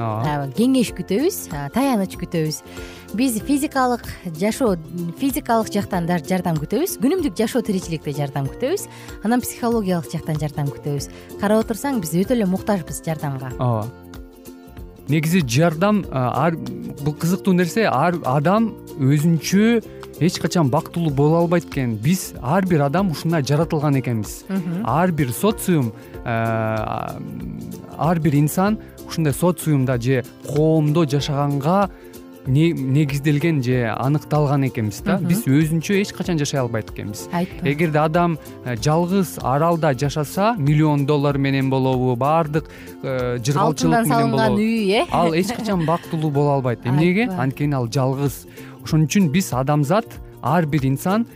Кеңеш 0.58 0.90
күтөбүз 0.98 1.38
таяныч 1.76 2.18
күтөбүз. 2.18 2.60
Биз 3.14 3.38
физикалык 3.46 4.02
жашоо 4.40 4.74
физикалык 5.22 5.70
жактан 5.70 6.10
да 6.10 6.18
жардам 6.18 6.58
күтөбүз. 6.58 6.98
Күнүмдүк 6.98 7.38
жашоо 7.38 7.62
тиричиликте 7.62 8.16
жардам 8.18 8.50
күтөбүз. 8.50 8.88
Анан 9.22 9.46
психологиялык 9.46 10.10
жактан 10.10 10.42
жардам 10.42 10.74
күтөбүз. 10.74 11.12
Карап 11.38 11.62
отурсаң 11.62 12.02
биз 12.02 12.16
өтө 12.18 12.34
эле 12.34 12.50
муктажбыз 12.50 13.04
жардамга 13.06 13.54
ооба 13.60 14.01
негизи 15.12 15.42
жардам 15.44 16.02
бул 17.04 17.14
кызыктуу 17.14 17.52
нерсе 17.52 17.84
ар 17.90 18.16
адам 18.24 18.70
өзүнчө 18.96 19.82
эч 20.22 20.38
качан 20.40 20.70
бактылуу 20.70 21.10
боло 21.10 21.36
албайт 21.42 21.66
экен. 21.66 21.96
Биз 21.96 22.32
ар 22.40 22.64
бир 22.66 22.80
адам 22.86 23.10
ушундай 23.10 23.42
жаратылган 23.42 23.98
экенбиз. 24.00 24.44
Ар 24.84 25.12
бир 25.12 25.32
социум 25.32 25.92
ар 26.24 28.18
бир 28.20 28.34
инсан 28.38 28.78
ушундай 29.06 29.34
социумда 29.34 30.00
же 30.00 30.24
коомдо 30.46 31.04
жашаганга 31.04 31.90
негизделген 32.46 33.62
же 33.62 33.86
аныкталган 33.96 34.66
экенбиз 34.66 35.00
да. 35.06 35.18
Биз 35.18 35.44
өзүнчө 35.46 36.00
эч 36.00 36.12
качан 36.12 36.38
жашай 36.38 36.60
албайт 36.60 36.90
экенбиз. 36.90 37.28
Айтпа 37.32 37.68
эгерде 37.68 37.98
адам 37.98 38.38
э, 38.64 38.76
жалгыз 38.76 39.38
аралда 39.42 39.92
жашаса 39.94 40.54
миллион 40.58 41.06
доллар 41.06 41.38
менен 41.38 41.70
болобу 41.70 42.16
баардык 42.16 42.68
э, 43.02 43.38
жыргалчылык 43.38 44.06
менен 44.06 44.08
болобу. 44.08 44.38
салынган 44.38 44.58
үй 44.58 44.90
э? 44.90 45.06
Ал 45.10 45.34
эч 45.34 45.52
качан 45.54 45.86
бактылуу 45.86 46.30
боло 46.30 46.54
албайт 46.54 46.84
эмнеге 46.84 47.28
анткени 47.30 47.74
ал 47.74 47.86
жалгыз. 47.86 48.46
Ошон 48.82 49.06
үчүн 49.06 49.30
биз 49.30 49.52
адамзат 49.52 50.06
ар 50.42 50.66
бир 50.66 50.84
инсан 50.86 51.26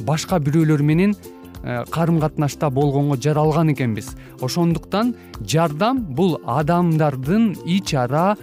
башка 0.00 0.40
бирөөлөр 0.42 0.82
менен 0.82 1.14
э, 1.62 1.84
карым 1.90 2.18
катнашта 2.18 2.70
болгонго 2.70 3.16
жаралган 3.16 3.72
экенбиз. 3.72 4.16
Ошондуктан 4.40 5.14
жардам 5.40 6.02
бул 6.02 6.40
адамдардын 6.44 7.54
ич 7.64 7.94
ара 7.94 8.36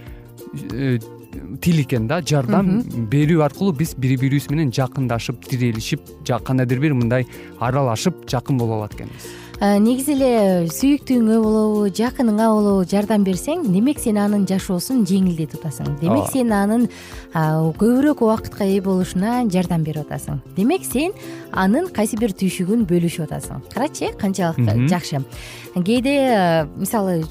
тил 1.62 1.80
экен 1.84 2.08
да 2.08 2.22
жардам 2.22 2.84
берүү 3.12 3.44
аркылуу 3.46 3.76
биз 3.78 3.96
бири 3.98 4.18
бирибиз 4.18 4.50
менен 4.52 4.74
жакындашып 4.74 5.46
тирелишип 5.50 6.02
кандайдыр 6.46 6.80
бир 6.80 6.94
мындай 6.98 7.28
аралашып 7.60 8.28
жакын 8.30 8.58
боло 8.58 8.82
алат 8.82 8.94
экенбиз. 8.94 9.32
Негизи 9.62 10.16
эле 10.18 10.68
сүйүктүүңө 10.74 11.38
болобу 11.40 11.84
жакыныңа 11.96 12.48
болобу 12.52 12.88
жардам 12.90 13.24
берсең 13.24 13.62
демек 13.72 14.02
сен 14.02 14.18
анын 14.20 14.48
жашоосун 14.50 15.06
жеңилдетип 15.08 15.62
атасың. 15.62 15.94
Демек 16.02 16.28
сен 16.34 16.52
анын 16.52 16.90
көбүрөөк 17.32 18.26
убакытка 18.26 18.66
ээ 18.66 18.82
болушуна 18.84 19.44
жардам 19.54 19.86
берип 19.86 20.10
атасың. 20.10 20.42
Демек 20.58 20.84
сен 20.84 21.16
анын 21.54 21.88
кайсы 21.96 22.20
бир 22.20 22.34
түйшүгүн 22.36 22.84
бөлүшүп 22.90 23.30
атасың. 23.30 23.64
Карачы 23.72 24.10
э 24.10 24.14
канчалык 24.20 24.90
жакшы. 24.90 25.24
Кээде 25.76 26.68
мисалы 26.76 27.24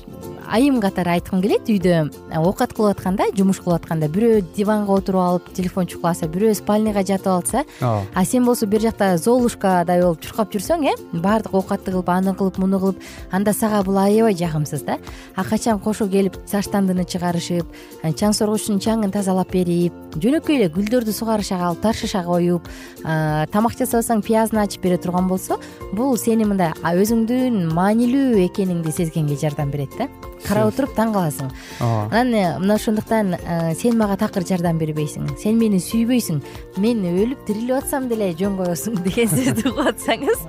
айым 0.52 0.80
катары 0.84 1.16
айткым 1.16 1.40
келет 1.42 1.68
үйдө 1.72 2.10
оокат 2.36 2.74
кылып 2.76 2.98
атканда 2.98 3.30
жумуш 3.36 3.62
кылып 3.64 3.80
атканда 3.80 4.08
бирөө 4.12 4.42
диванга 4.56 4.92
отуруп 4.92 5.22
алып 5.22 5.48
телефон 5.56 5.88
чукуласа 5.88 6.28
бирөө 6.28 6.54
спальныйга 6.58 7.04
жатып 7.08 7.32
алса 7.32 7.64
а 7.80 8.24
сен 8.24 8.44
болсо 8.44 8.66
бир 8.66 8.84
жакта 8.84 9.16
золушкадай 9.16 10.02
болуп 10.02 10.20
чуркап 10.20 10.52
жүрсөң 10.52 10.84
э 10.90 10.94
баардык 11.12 11.54
оокатты 11.54 11.92
кылып 11.92 12.10
аны 12.12 12.34
кылып 12.36 12.58
муну 12.58 12.80
кылып 12.80 13.00
анда 13.30 13.52
сага 13.52 13.82
бул 13.82 13.96
аябай 13.96 14.36
жагымсыз 14.36 14.82
да. 14.84 14.98
А 15.34 15.44
качан 15.44 15.78
кошо 15.80 16.06
келип 16.08 16.36
чачтандыны 16.50 17.04
чыгарышып 17.04 17.66
чаң 18.04 18.32
соргучтун 18.36 18.78
чаңын 18.78 19.12
тазалап 19.12 19.50
берип 19.52 19.92
жөнөкөй 20.20 20.58
эле 20.58 20.68
гүлдөрдү 20.72 21.12
сугарышага 21.16 21.70
алып 21.70 21.80
таш 21.82 22.02
шыша 22.04 22.24
коюп 22.26 22.68
тамак 23.02 23.76
жасабасаң 23.78 24.22
пиязын 24.26 24.60
ачып 24.64 24.84
бере 24.84 24.98
турган 25.00 25.28
болсо 25.28 25.58
бул 25.92 26.16
сени 26.20 26.44
мындай 26.44 26.72
өзүңдүн 26.82 27.72
маанилүү 27.72 28.44
экениңди 28.48 28.92
сезгенге 28.92 29.38
жардам 29.40 29.72
берет 29.72 29.96
да 29.98 30.08
карап 30.46 30.72
отуруп 30.72 30.94
таң 30.96 31.12
каласың. 31.14 31.50
Анан 31.80 32.32
э, 32.34 32.44
мына 32.60 32.76
ошондуктан 32.78 33.34
э, 33.36 33.74
сен 33.78 33.98
мага 33.98 34.16
такыр 34.20 34.46
жардам 34.48 34.78
бербейсиң. 34.80 35.30
Сен 35.40 35.58
мени 35.60 35.80
сүйбөйсүң. 35.82 36.42
Мен 36.82 37.04
өлүп 37.08 37.46
тирилип 37.48 37.78
атсам 37.82 38.08
деле 38.10 38.32
жөн 38.38 38.58
коесуң 38.60 38.98
деген 39.06 39.30
сөздү 39.32 39.70
угуп 39.72 39.92
атсаңыз 39.92 40.46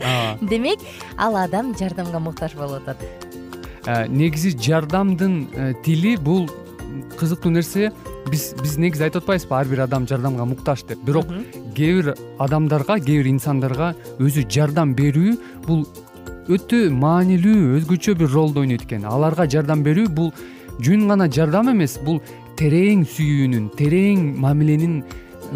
демек 0.50 0.84
ал 1.18 1.38
адам 1.44 1.74
жардамга 1.80 2.22
муктаж 2.24 2.58
болуп 2.60 2.88
атат. 2.88 3.06
Э, 3.86 4.06
негизи 4.08 4.56
жардамдын 4.58 5.82
тили 5.86 6.16
бул 6.18 6.50
кызыктуу 7.18 7.52
нерсе 7.52 7.92
биз 8.30 8.54
биз 8.62 8.78
негизи 8.82 9.08
айтып 9.08 9.24
атпайбызбы 9.24 9.58
ар 9.58 9.70
бир 9.70 9.84
адам 9.86 10.08
жардамга 10.08 10.46
муктаж 10.46 10.84
деп. 10.88 11.02
Бирок 11.06 11.28
кээ 11.76 11.94
бир 12.02 12.16
адамдарга 12.40 13.00
кээ 13.00 13.22
бир 13.22 13.30
инсандарга 13.34 13.94
өзү 14.20 14.46
жардам 14.50 14.94
берүү 14.98 15.38
бул 15.68 15.86
өтө 16.52 16.90
маанилүү 16.92 17.78
өзгөчө 17.80 18.18
бир 18.20 18.32
ролду 18.34 18.64
ойнойт 18.64 18.84
экен. 18.84 19.06
Аларга 19.08 19.48
жардам 19.48 19.84
берүү 19.86 20.10
бул 20.12 20.34
жөн 20.84 21.08
гана 21.08 21.30
жардам 21.32 21.72
эмес 21.72 21.98
бул 22.04 22.20
терең 22.60 23.06
сүйүүнүн 23.08 23.70
терең 23.80 24.26
мамиленин 24.44 25.02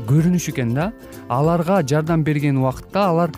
көрүнүшү 0.08 0.54
экен 0.54 0.74
да. 0.78 0.92
Аларга 1.28 1.82
жардам 1.84 2.24
берген 2.24 2.62
убакытта 2.62 3.10
алар 3.12 3.36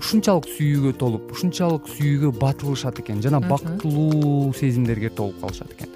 ушунчалык 0.00 0.46
сүйүүгө 0.54 0.94
толуп 1.00 1.34
ушунчалык 1.34 1.88
сүйүүгө 1.96 2.32
батылышат 2.40 3.02
экен 3.02 3.20
жана 3.24 3.40
бактылуу 3.44 4.52
сезимдерге 4.56 5.10
толуп 5.10 5.40
калышат 5.42 5.74
экен 5.76 5.90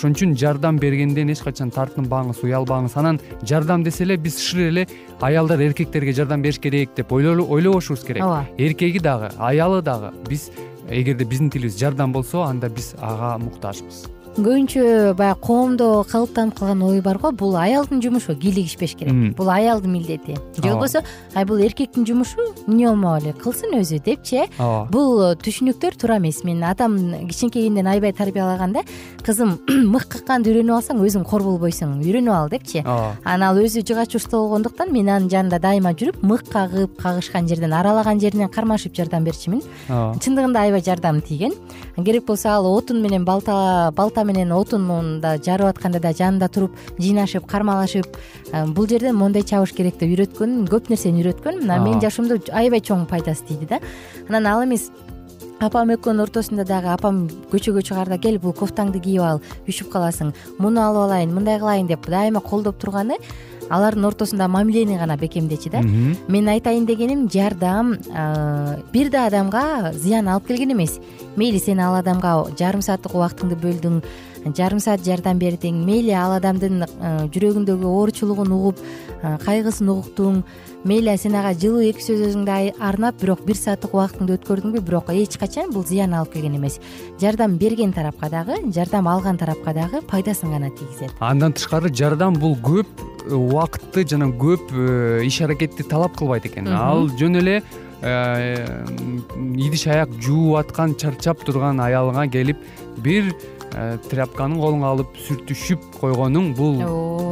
ошон 0.00 0.14
үчүн 0.16 0.32
жардам 0.40 0.78
бергенден 0.80 1.28
эч 1.28 1.42
качан 1.44 1.68
тартынбаңыз 1.74 2.38
уялбаңыз 2.40 2.94
анан 2.96 3.18
жардам 3.44 3.82
десе 3.84 4.06
эле 4.06 4.16
биз 4.16 4.38
шыр 4.40 4.70
эле 4.70 4.86
аялдар 5.20 5.60
эркектерге 5.60 6.14
жардам 6.16 6.40
бериш 6.40 6.58
керек 6.58 6.94
деп 6.96 7.12
ойлобошубуз 7.12 8.06
керек. 8.06 8.24
Ооба. 8.24 8.46
Эркеги 8.56 8.98
дагы 8.98 9.28
аялы 9.36 9.82
дагы 9.82 10.14
биз 10.28 10.48
эгерде 10.88 11.24
биздин 11.24 11.50
тилибиз 11.50 11.76
жардам 11.76 12.12
болсо 12.12 12.46
анда 12.46 12.70
биз 12.70 12.94
ага 12.98 13.36
муктажбыз 13.44 14.06
көбүнчө 14.36 15.14
баягы 15.18 15.40
коомдо 15.42 15.88
калыптанып 16.06 16.54
калган 16.58 16.82
ой 16.86 17.00
бар 17.02 17.18
го 17.18 17.32
бул 17.32 17.56
аялдын 17.58 18.00
жумушу 18.02 18.36
кийлигишпеш 18.38 18.94
керек. 18.94 19.34
Бул 19.36 19.50
аялдын 19.50 19.90
милдети. 19.90 20.36
Же 20.56 20.62
болбосо 20.62 21.02
ай 21.34 21.44
бул 21.44 21.58
эркектин 21.58 22.06
жумушу 22.06 22.38
эмне 22.66 22.86
болмок 22.88 23.22
эле 23.22 23.32
кылсын 23.32 23.74
өзү 23.80 23.98
депчи. 24.04 24.44
Э 24.44 24.48
ооба. 24.58 24.88
Бул 24.90 25.34
түшүнүктөр 25.34 25.98
туура 25.98 26.18
эмес. 26.18 26.44
Менин 26.44 26.64
атам 26.64 26.96
кичинекейимден 27.28 27.86
аябай 27.86 28.12
тарбиялаганда 28.12 28.84
кызым 29.26 29.58
мык 29.94 30.06
какканды 30.08 30.54
үйрөнүп 30.54 30.78
алсаң 30.78 31.02
өзүң 31.02 31.26
кор 31.26 31.42
болбойсуң 31.42 31.98
үйрөнүп 31.98 32.34
ал 32.34 32.48
депчи. 32.48 32.84
Ооба. 32.84 33.16
Анан 33.24 33.48
ал 33.50 33.62
өзү 33.64 33.82
жыгач 33.82 34.14
уста 34.14 34.38
болгондуктан 34.38 34.92
мен 34.94 35.10
анын 35.10 35.28
жанында 35.28 35.58
дайыма 35.58 35.92
жүрүп 35.92 36.22
мык 36.22 36.46
кагып 36.52 36.96
кагышкан 37.02 37.48
жерден 37.50 37.74
аралаган 37.74 38.20
жеринен 38.20 38.48
кармашып 38.48 38.94
жардам 38.94 39.26
берчүмүн 39.26 39.62
ооба. 39.90 40.18
Чындыгында 40.22 40.64
аябай 40.64 40.86
жардам 40.86 41.20
тийген 41.20 41.54
керек 42.04 42.26
болсо 42.26 42.48
ал 42.48 42.66
отун 42.70 43.02
менен 43.02 43.24
балта 43.24 43.92
балта 43.96 44.24
менен 44.24 44.52
отунда 44.52 45.36
жарып 45.42 45.72
атканда 45.74 46.00
да 46.00 46.12
жанында 46.12 46.48
туруп 46.48 46.76
жыйнашып 46.98 47.46
кармалашып 47.46 48.18
бул 48.74 48.88
жерден 48.88 49.16
моундай 49.16 49.42
чабыш 49.42 49.72
керек 49.76 49.98
деп 49.98 50.10
үйрөткөн 50.10 50.66
көп 50.70 50.90
нерсени 50.90 51.22
үйрөткөн. 51.22 51.62
Мына 51.62 51.78
менин 51.82 52.00
жашоомдо 52.00 52.40
аябай 52.52 52.80
чоң 52.80 53.06
пайдасы 53.06 53.46
тийди 53.48 53.66
да. 53.66 53.80
Анан 54.28 54.46
ал 54.46 54.64
эмес 54.64 54.90
апам 55.60 55.90
экөөнүн 55.92 56.24
ортосунда 56.24 56.64
дагы 56.64 56.88
апам 56.88 57.26
көчөгө 57.52 57.82
чыгаарда 57.84 58.16
кел 58.18 58.38
бул 58.40 58.54
кофтаңды 58.56 59.02
кийип 59.04 59.22
ал 59.26 59.42
үшүп 59.68 59.90
каласың 59.92 60.32
муну 60.58 60.80
алып 60.80 61.04
алайын 61.04 61.34
мындай 61.36 61.60
кылайын 61.60 61.90
деп 61.90 62.08
дайыма 62.08 62.40
колдоп 62.40 62.78
турганы 62.80 63.18
алардын 63.70 64.04
ортосунда 64.04 64.48
мамилени 64.48 64.98
гана 64.98 65.16
бекемдечү 65.16 65.70
да. 65.70 65.80
Менин 66.28 66.48
айтайын 66.54 66.86
дегеним 66.86 67.28
жардам 67.30 67.96
бир 68.92 69.10
да 69.10 69.26
адамга 69.26 69.92
зыян 69.94 70.28
алып 70.28 70.48
келген 70.48 70.72
эмес. 70.72 70.98
Мейли 71.36 71.58
сен 71.58 71.80
ал 71.80 71.94
адамга 71.94 72.50
жарым 72.58 72.82
сааттык 72.82 73.14
убактыңды 73.14 73.56
бөлдүң 73.60 74.02
жарым 74.56 74.80
саат 74.80 75.04
жардам 75.04 75.38
бердиң. 75.38 75.84
Мейли 75.84 76.14
ал 76.16 76.32
адамдын 76.38 76.84
жүрөгүндөгү 77.30 77.86
ооручулугун 77.86 78.52
угуп 78.56 78.80
кайгысын 79.44 79.88
угуктуң 79.92 80.42
мейли 80.84 81.16
сен 81.18 81.34
ага 81.36 81.52
жылуу 81.52 81.82
эки 81.84 82.00
сөз 82.00 82.22
өзүңдү 82.30 82.74
арнап 82.80 83.18
бирок 83.20 83.42
бир 83.44 83.58
сааттык 83.58 83.92
убактыңды 83.92 84.38
өткөрдүңбү? 84.38 84.80
Бирок 84.80 85.10
эч 85.12 85.36
качан 85.40 85.72
бул 85.74 85.84
зыян 85.84 86.14
алып 86.16 86.32
келген 86.34 86.56
эмес. 86.56 86.78
Жардам 87.20 87.58
берген 87.60 87.92
тарапка 87.92 88.30
дагы 88.32 88.56
жардам 88.72 89.08
алган 89.08 89.36
тарапка 89.36 89.74
дагы 89.76 90.00
пайдасын 90.00 90.50
гана 90.50 90.70
тийгизет. 90.70 91.12
Андан 91.20 91.52
тышкары 91.52 91.92
жардам 91.92 92.34
бул 92.40 92.56
көп 92.56 92.86
убакытты 93.28 94.06
жана 94.08 94.30
көп 94.32 94.72
э, 94.72 95.26
иш 95.26 95.40
аракетти 95.44 95.84
талап 95.84 96.16
кылбайт 96.16 96.46
экен. 96.48 96.68
Ал 96.72 97.08
жөн 97.08 97.42
эле 97.42 97.62
э, 98.00 98.84
идиш 99.36 99.86
аяк 99.86 100.16
жууп 100.22 100.56
аткан 100.64 100.96
чарчап 100.96 101.44
турган 101.44 101.80
аялыңа 101.84 102.30
келип 102.32 102.56
бир 102.98 103.34
Э, 103.70 103.98
тряпканы 104.10 104.58
колуңа 104.58 104.88
алып 104.90 105.14
сүртүшүп 105.28 105.84
койгонуң 106.00 106.48
бул 106.58 106.80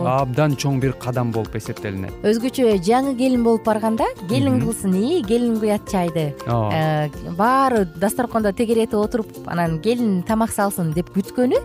абдан 0.07 0.55
чоң 0.59 0.79
бир 0.83 0.93
кадам 1.03 1.33
болуп 1.35 1.57
эсептелинет. 1.59 2.15
Өзгөчө 2.27 2.77
жаңы 2.87 3.17
келин 3.19 3.43
болуп 3.43 3.65
барганда 3.67 4.07
келин 4.31 4.61
кылсын 4.63 4.95
ии 4.95 5.19
келин 5.27 5.59
куят 5.59 5.89
чайды. 5.91 6.29
Э, 6.47 7.09
баары 7.37 7.85
дасторкондо 7.99 8.53
тегеретип 8.53 8.95
отуруп 9.01 9.33
анан 9.51 9.81
келин 9.83 10.23
тамак 10.23 10.55
салсын 10.55 10.93
деп 10.95 11.11
күткөнү 11.17 11.59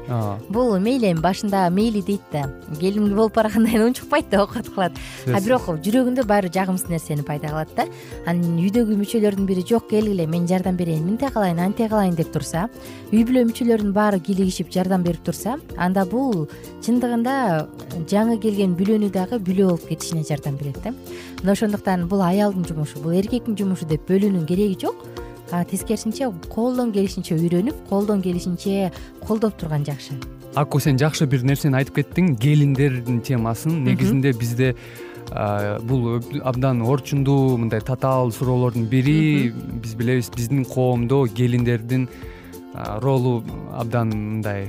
бул 0.50 0.74
мейли 0.80 1.12
эми 1.12 1.22
башында 1.22 1.68
мейли 1.70 2.02
дейт 2.02 2.26
да. 2.34 2.48
Келин 2.80 3.14
болуп 3.14 3.38
баргандан 3.38 3.70
кийин 3.70 3.86
унчукпайт 3.92 4.32
да 4.32 4.42
оокат 4.42 4.74
кылат 4.74 4.98
а 5.28 5.40
бирок 5.40 5.70
жүрөгүндө 5.86 6.26
баары 6.26 6.50
жагымсыз 6.50 6.90
нерсени 6.90 7.22
пайда 7.22 7.54
кылат 7.54 7.76
да. 7.78 7.86
Анан 8.26 8.58
үйдөгү 8.58 8.98
мүчөлөрдүн 9.04 9.46
бири 9.46 9.62
жок 9.70 9.88
келгиле 9.94 10.26
мен 10.26 10.50
жардам 10.50 10.82
берейин 10.82 11.06
мынтип 11.06 11.38
кылайын 11.38 11.62
антип 11.62 11.94
кылайын 11.94 12.18
деп 12.18 12.34
турса 12.34 12.68
үй 13.14 13.22
бүлө 13.22 13.46
мүчөлөрүнүн 13.52 13.93
баары 13.94 14.20
кийлигишип 14.20 14.72
жардам 14.74 15.04
берип 15.06 15.24
турса 15.24 15.58
анда 15.78 16.04
бул 16.10 16.48
чындыгында 16.84 17.36
жаңы 18.10 18.40
келген 18.42 18.76
бүлөнү 18.80 19.12
дагы 19.14 19.40
бүлө 19.40 19.70
болуп 19.70 19.88
кетишине 19.88 20.26
жардам 20.28 20.58
берет 20.58 20.82
да. 20.84 20.94
Мына 21.42 21.54
ошондуктан 21.54 22.08
бул 22.10 22.22
аялдын 22.26 22.66
жумушу 22.68 23.00
бул 23.04 23.14
эркектин 23.14 23.58
жумушу 23.58 23.86
деп 23.88 24.10
бөлүүнүн 24.10 24.48
кереги 24.50 24.80
жок. 24.82 25.06
Тескерисинче 25.70 26.32
колдон 26.50 26.92
келишинче 26.92 27.36
үйрөнүп 27.38 27.88
колдон 27.90 28.24
келишинче 28.26 28.92
колдоп 29.22 29.58
турган 29.60 29.86
жакшы. 29.86 30.18
Аку 30.56 30.80
сен 30.82 30.98
жакшы 30.98 31.28
бир 31.30 31.44
нерсени 31.46 31.78
айтып 31.78 32.00
кеттиң 32.00 32.36
келиндердин 32.42 33.22
темасын 33.22 33.84
негизинде 33.86 34.34
бизде 34.34 34.74
бул 35.86 36.20
абдан 36.42 36.82
орчундуу 36.82 37.58
мындай 37.58 37.82
татаал 37.82 38.32
суроолордун 38.32 38.86
бири. 38.90 39.54
Биз 39.54 39.94
билебиз 39.96 40.32
биздин 40.36 40.66
коомдо 40.66 41.26
келиндердин 41.26 42.08
ролу 42.74 43.44
абдан 43.72 44.10
мындай 44.10 44.68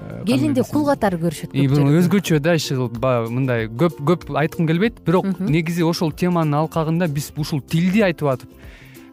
э, 0.00 0.24
келинди 0.26 0.64
кул 0.68 0.86
катары 0.86 1.18
көрүшөт 1.22 1.56
өзгөчө 1.56 2.40
да 2.44 2.56
баягы 3.00 3.32
мындай 3.32 3.68
көп 3.68 4.00
көп 4.12 4.28
айткым 4.36 4.68
келбейт 4.68 5.00
бирок 5.06 5.28
негизи 5.40 5.82
ошол 5.82 6.12
теманын 6.12 6.62
алкагында 6.62 7.08
биз 7.08 7.32
ушул 7.36 7.60
тилди 7.60 8.04
айтып 8.04 8.28
атып 8.34 8.50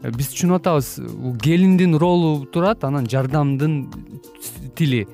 э, 0.04 0.12
биз 0.12 0.34
түшүнүп 0.34 0.60
атабыз 0.60 0.94
келиндин 1.42 1.96
ролу 2.00 2.46
турат 2.46 2.84
анан 2.84 3.08
жардамдын 3.08 3.82
тили 4.76 5.06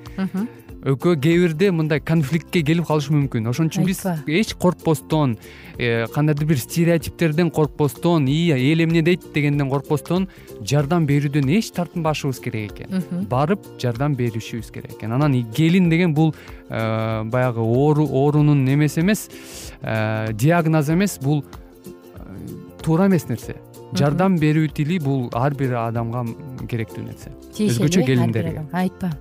экөө 0.86 1.16
кээ 1.18 1.38
бирде 1.42 1.70
мындай 1.74 2.00
конфликтке 2.00 2.62
келип 2.62 2.86
калышы 2.86 3.14
мүмкүн. 3.14 3.48
Ошон 3.50 3.70
үчүн 3.70 3.86
биз 3.88 4.04
эч 4.26 4.54
коркпостон 4.54 5.34
э, 5.78 6.06
кандайдыр 6.14 6.46
бир 6.52 6.60
стереотиптерден 6.62 7.50
коркпостон 7.50 8.28
ии 8.30 8.54
эл 8.54 8.84
эмне 8.84 9.02
дейт 9.02 9.26
дегенден 9.34 9.70
коркпостон 9.70 10.28
жардам 10.62 11.06
берүүдөн 11.10 11.50
эч 11.58 11.72
тартынбашыбыз 11.74 12.40
керек 12.40 12.78
экен. 12.78 13.26
Барып 13.26 13.66
жардам 13.82 14.14
беришибиз 14.14 14.70
керек 14.70 14.94
экен. 14.94 15.12
Анан 15.12 15.34
келин 15.52 15.90
деген 15.90 16.14
бул 16.14 16.34
э, 16.68 17.22
баягы 17.24 17.60
оорунун 17.60 18.64
немеси 18.64 19.00
эмес 19.00 19.28
э, 19.82 20.32
диагноз 20.32 20.90
эмес 20.90 21.18
бул 21.18 21.44
туура 22.82 23.08
эмес 23.08 23.28
нерсе 23.28 23.56
жардам 23.94 24.38
берүү 24.40 24.70
тили 24.74 24.98
бул 25.02 25.28
ар 25.36 25.54
бир 25.54 25.76
адамга 25.78 26.24
керектүү 26.70 27.04
нерсе. 27.06 27.30
Өзгөчө 27.54 28.06
келиндерге 28.06 28.64
айтпа. 28.72 29.12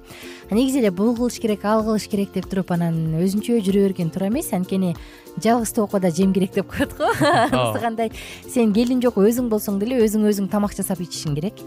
Негизи 0.51 0.79
эле 0.81 0.91
бул 0.91 1.15
кылыш 1.17 1.39
керек 1.41 1.65
ал 1.65 1.83
кылыш 1.83 2.07
керек 2.09 2.33
деп 2.33 2.49
туруп 2.49 2.71
анан 2.75 3.15
өзүнчө 3.21 3.59
жүрө 3.65 3.87
берген 3.87 4.11
туура 4.13 4.29
эмес 4.29 4.51
анткени 4.53 4.93
жалгыз 5.41 5.73
тоокко 5.73 5.99
жем 6.09 6.33
керек 6.33 6.53
деп 6.53 6.67
коет 6.69 6.95
го. 6.97 7.09
Анысы 7.19 7.81
кандай 7.81 8.11
сен 8.47 8.73
келин 8.73 9.01
жок 9.01 9.17
өзүң 9.17 9.49
болсоң 9.49 9.79
деле 9.79 10.01
өзүң 10.05 10.29
өзүң 10.29 10.49
тамак 10.49 10.75
жасап 10.77 11.01
ичишиң 11.01 11.35
керек. 11.35 11.61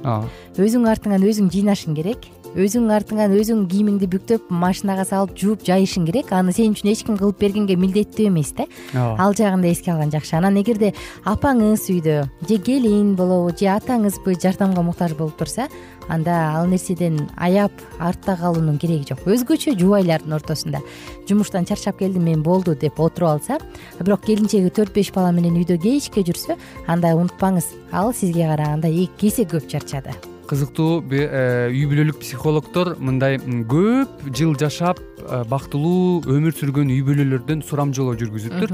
Өзүң 0.56 0.88
артыңан 0.88 1.26
өзүң 1.26 1.50
жыйнашың 1.52 1.94
керек 1.98 2.30
өзүң 2.58 2.88
артыңан 2.90 3.34
өзүң 3.38 3.66
кийимиңди 3.70 4.08
бүктөп 4.10 4.48
машинага 4.50 5.04
салып 5.06 5.36
жууп 5.38 5.62
жайышың 5.66 6.08
керек. 6.08 6.32
Аны 6.34 6.52
сен 6.52 6.74
үчүн 6.74 6.90
эч 6.90 7.04
ким 7.06 7.18
кылып 7.18 7.38
бергенге 7.38 7.76
милдеттүү 7.78 8.26
эмес 8.32 8.50
да. 8.58 8.66
Ал 8.94 9.34
жагын 9.38 9.62
да 9.62 9.70
эске 9.70 9.92
алган 9.92 10.10
жакшы. 10.10 10.34
Анан 10.38 10.58
эгерде 10.58 10.90
апаңыз 11.22 11.86
үйдө 11.94 12.24
же 12.48 12.58
келин 12.58 13.14
болобу 13.14 13.54
же 13.54 13.68
атаңызбы 13.70 14.34
жардамга 14.42 14.82
муктаж 14.82 15.14
болуп 15.14 15.36
турса 15.38 15.68
анда 16.08 16.34
ал 16.56 16.66
нерседен 16.66 17.28
аяп 17.36 17.72
артта 18.00 18.34
калуунун 18.40 18.78
кереги 18.78 19.06
жок. 19.12 19.22
Өзгөчө 19.28 19.76
жубайлардын 19.78 20.34
ортосунда 20.34 20.80
жумуштан 21.28 21.68
чарчап 21.68 21.98
келдим 21.98 22.24
мен 22.24 22.42
болду 22.42 22.74
деп 22.74 22.98
отуруп 22.98 23.38
алса 23.38 23.60
бирок 24.00 24.24
келинчеги 24.26 24.72
төрт 24.74 24.94
беш 24.96 25.12
бала 25.14 25.30
менен 25.30 25.60
үйдө 25.60 25.78
кечке 25.78 26.26
жүрсө 26.26 26.58
анда 26.88 27.14
унутпаңыз. 27.14 27.70
Ал 27.92 28.12
сизге 28.12 28.48
караганда 28.48 28.88
эки 28.88 29.30
эсе 29.30 29.46
көп 29.46 29.68
чарчады 29.68 30.16
кызыктуу 30.48 31.02
э, 31.12 31.68
үй 31.70 31.84
бүлөлүк 31.90 32.20
психологдор 32.22 32.94
мындай 32.98 33.36
көп 33.38 34.22
жыл 34.32 34.54
жашап 34.58 35.00
э, 35.00 35.42
бактылуу 35.48 36.22
өмүр 36.24 36.56
сүргөн 36.56 36.92
үй 36.94 37.02
бүлөлөрдөн 37.06 37.62
сурамжылоо 37.68 38.16
жүргүзүптүр. 38.20 38.72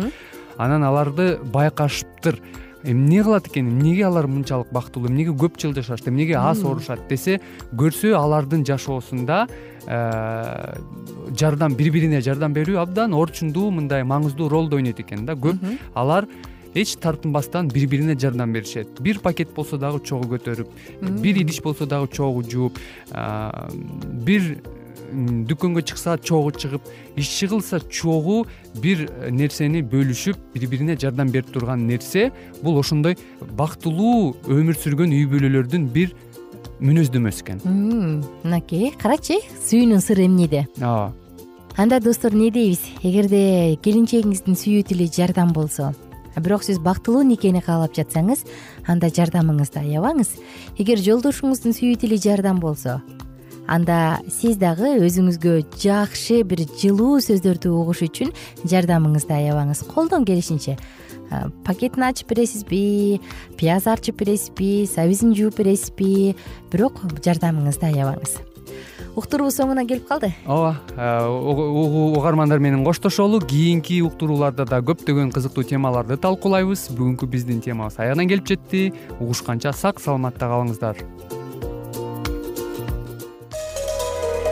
Анан 0.59 0.87
аларды 0.87 1.35
байкашыптыр. 1.53 2.39
Эмне 2.85 3.23
кылат 3.25 3.49
экен? 3.49 3.71
Эмнеге 3.73 4.05
алар 4.07 4.29
мынчалык 4.29 4.69
бактылуу? 4.71 5.09
Эмнеге 5.09 5.33
көп 5.33 5.57
жыл 5.59 5.75
жашашат? 5.75 6.09
Эмнеге 6.13 6.37
аз 6.37 6.63
оорушат 6.63 7.09
десе 7.09 7.41
көрсө 7.73 8.13
алардын 8.19 8.65
жашоосунда 8.69 9.47
э, 9.87 10.77
жардам 11.35 11.75
бири 11.75 11.91
бирине 11.91 12.21
жардам 12.21 12.55
берүү 12.55 12.79
абдан 12.85 13.17
орчундуу 13.17 13.71
мындай 13.73 14.05
маңыздуу 14.05 14.51
ролду 14.53 14.77
ойнойт 14.77 15.01
экен 15.01 15.25
да 15.27 15.33
көп. 15.33 15.65
Алар 15.95 16.29
эч 16.75 16.97
тартынбастан 16.97 17.69
бири 17.69 17.87
бирине 17.87 18.19
жардам 18.19 18.53
беришет. 18.53 19.01
Бир 19.01 19.21
пакет 19.21 19.55
болсо 19.55 19.79
дагы 19.79 20.01
чогуу 20.05 20.37
көтөрүп 20.37 20.69
бир 21.21 21.37
идиш 21.43 21.63
болсо 21.63 21.87
дагы 21.87 22.09
чогуу 22.13 22.43
жууп 22.43 22.79
бир 24.27 24.57
дүкөнгө 25.15 25.83
чыкса 25.87 26.17
чогуу 26.19 26.51
чыгып 26.51 26.83
иши 27.17 27.49
кылса 27.49 27.81
чогуу 27.81 28.47
бир 28.83 29.07
нерсени 29.31 29.83
бөлүшүп 29.83 30.39
бири 30.55 30.67
бирине 30.67 30.97
жардам 30.99 31.31
берип 31.31 31.53
турган 31.53 31.87
нерсе 31.87 32.31
бул 32.63 32.79
ошондой 32.79 33.17
бактылуу 33.57 34.35
өмүр 34.49 34.79
сүргөн 34.79 35.15
үй 35.15 35.27
бүлөлөрдүн 35.31 35.91
бир 35.95 36.15
мүнөздөмөсү 36.81 37.45
экен 37.45 37.61
мынакей 38.43 38.91
карачы 38.99 39.39
сүйүүнүн 39.69 40.03
сыры 40.03 40.27
эмнеде? 40.27 40.67
Ооба 40.81 41.15
анда 41.77 42.01
достор 42.01 42.35
эмне 42.35 42.51
дейбиз? 42.55 42.83
Эгерде 43.03 43.77
келинчегиңиздин 43.83 44.59
сүйүү 44.59 44.89
тили 44.91 45.07
жардам 45.11 45.53
болсо 45.55 45.93
бирок 46.37 46.64
сиз 46.64 46.79
бактылуу 46.79 47.23
никени 47.23 47.61
каалап 47.64 47.94
жатсаңыз 47.97 48.44
анда 48.87 49.11
жардамыңызды 49.11 49.83
аябаңыз. 49.85 50.35
Эгер 50.79 51.03
жолдошуңуздун 51.03 51.77
сүйүү 51.77 52.01
тили 52.05 52.18
жардам 52.20 52.61
болсо 52.62 53.01
анда 53.66 54.20
сиз 54.29 54.59
дагы 54.61 54.97
өзүңүзгө 55.05 55.55
жакшы 55.81 56.42
бир 56.44 56.64
жылуу 56.81 57.20
сөздөрдү 57.25 57.73
угуш 57.73 58.05
үчүн 58.09 58.35
жардамыңызды 58.68 59.33
аябаңыз. 59.38 59.85
Колдон 59.88 60.27
келишинче 60.29 60.77
пакетин 61.64 62.05
ачып 62.11 62.35
бересизби 62.35 63.20
пияз 63.59 63.88
арчып 63.90 64.20
бересизби 64.20 64.87
сабизин 64.87 65.35
жууп 65.35 65.62
бересизби 65.62 66.35
бирок 66.73 67.01
жардамыңызды 67.25 67.88
аябаңыз 67.92 68.54
уктуруубуз 69.16 69.57
соңуна 69.59 69.87
келип 69.88 70.09
калды. 70.09 70.33
Ооба 70.46 70.80
угармандар 72.14 72.59
менен 72.59 72.85
коштошолу. 72.85 73.40
Кийинки 73.40 74.00
уктурууларда 74.02 74.64
да 74.64 74.80
көптөгөн 74.80 75.33
кызыктуу 75.35 75.64
темаларды 75.64 76.16
талкуулайбыз. 76.16 76.90
Бүгүнкү 76.96 77.30
биздин 77.30 77.62
темабыз 77.64 77.98
аягына 77.98 78.28
келип 78.28 78.46
жетти. 78.48 78.92
Угушканча 79.20 79.72
сак 79.72 80.00
саламатта 80.00 80.50
калыңыздар. 80.50 81.02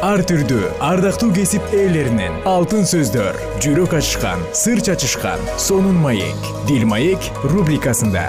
Ар 0.02 0.18
түрдүү 0.26 0.70
ардактуу 0.82 1.28
кесип 1.30 1.62
ээлеринен 1.70 2.40
алтын 2.50 2.82
сөздөр 2.90 3.38
жүрөк 3.62 3.94
ачышкан 4.00 4.42
сыр 4.50 4.82
чачышкан 4.82 5.38
сонун 5.62 6.02
маек 6.02 6.50
дил 6.66 6.88
маек 6.90 7.30
рубрикасында 7.46 8.26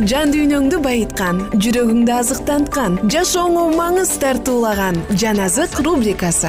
жан 0.00 0.30
дүйнөңдү 0.32 0.78
байыткан 0.80 1.40
жүрөгүңдү 1.60 2.12
азыктанткан 2.16 2.94
жашооңо 3.12 3.64
маңыз 3.76 4.14
тартуулаган 4.22 4.96
жан 5.20 5.42
азык 5.44 5.76
рубрикасы. 5.84 6.48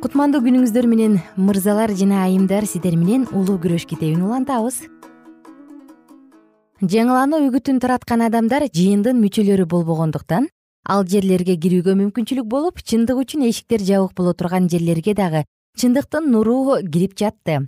Кутмандуу 0.00 0.40
күнүңүздөр 0.46 0.88
менен 0.88 1.20
мырзалар 1.36 1.92
жана 1.92 2.24
айымдар 2.24 2.64
сиздер 2.64 2.96
менен 2.96 3.28
улуу 3.32 3.60
күрөш 3.60 3.84
китебин 3.84 4.24
улантабыз. 4.24 4.86
Жаңылануу 6.80 7.44
үгүтүн 7.50 7.84
тараткан 7.84 8.24
адамдар 8.24 8.70
жыйындын 8.72 9.20
мүчөлөрү 9.20 9.68
болбогондуктан 9.68 10.48
ал 10.84 11.04
жерлерге 11.08 11.56
кирүүгө 11.56 11.94
мүмкүнчүлүк 12.00 12.46
болуп 12.46 12.82
чындык 12.84 13.20
үчүн 13.22 13.46
эшиктер 13.48 13.80
жабык 13.80 14.12
боло 14.16 14.34
турган 14.34 14.68
жерлерге 14.68 15.14
дагы 15.14 15.44
чындыктын 15.80 16.30
нуру 16.30 16.76
кирип 16.92 17.16
жатты. 17.18 17.66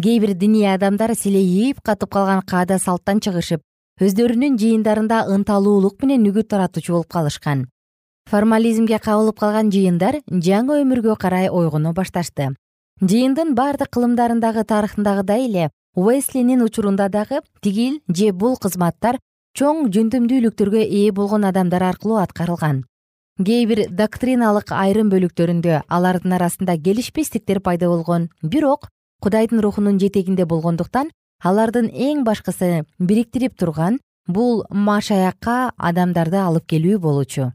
Кээ 0.00 0.20
бир 0.20 0.34
диний 0.34 0.68
адамдар 0.70 1.14
силейип 1.16 1.80
катып 1.82 2.12
калган 2.12 2.42
каада 2.46 2.78
салттан 2.78 3.18
чыгышып 3.24 3.64
өздөрүнүн 3.98 4.58
жыйындарында 4.60 5.24
ынталуулук 5.34 6.04
менен 6.04 6.28
үгүт 6.30 6.48
таратуучу 6.52 6.92
болуп 6.92 7.08
калышкан. 7.10 7.66
Формализмге 8.30 9.00
кабылып 9.02 9.40
калган 9.40 9.72
жыйындар 9.74 10.20
жаңы 10.28 10.82
өмүргө 10.84 11.16
карай 11.18 11.48
ойгоно 11.48 11.94
башташты. 11.96 12.52
Жыйындын 13.00 13.54
баардык 13.58 13.90
кылымдарындагы 13.90 14.62
тарыхындагыдай 14.68 15.48
эле 15.48 15.70
уэслинин 15.96 16.62
учурунда 16.62 17.08
дагы 17.08 17.40
тигил 17.60 18.00
же 18.06 18.32
бул 18.32 18.56
кызматтар 18.56 19.18
чоң 19.58 19.88
жөндөмдүүлүктөргө 19.90 20.84
ээ 20.86 21.10
болгон 21.10 21.42
адамдар 21.48 21.82
аркылуу 21.82 22.20
аткарылган. 22.22 22.84
Кээ 23.42 23.64
бир 23.66 23.80
доктриналык 23.90 24.70
айрым 24.70 25.10
бөлүктөрүндө 25.10 25.80
алардын 25.96 26.36
арасында 26.36 26.76
келишпестиктер 26.78 27.58
пайда 27.58 27.88
болгон. 27.90 28.28
Бирок 28.42 28.86
кудайдын 29.18 29.58
рухунун 29.64 29.98
жетегинде 29.98 30.46
болгондуктан 30.46 31.10
алардын 31.42 31.90
эң 31.90 32.22
башкысы 32.22 32.84
бириктирип 32.98 33.56
турган 33.58 33.98
бул 34.28 34.62
машаякка 34.70 35.72
адамдарды 35.76 36.38
алып 36.38 36.66
келүү 36.70 36.98
болчу. 37.02 37.50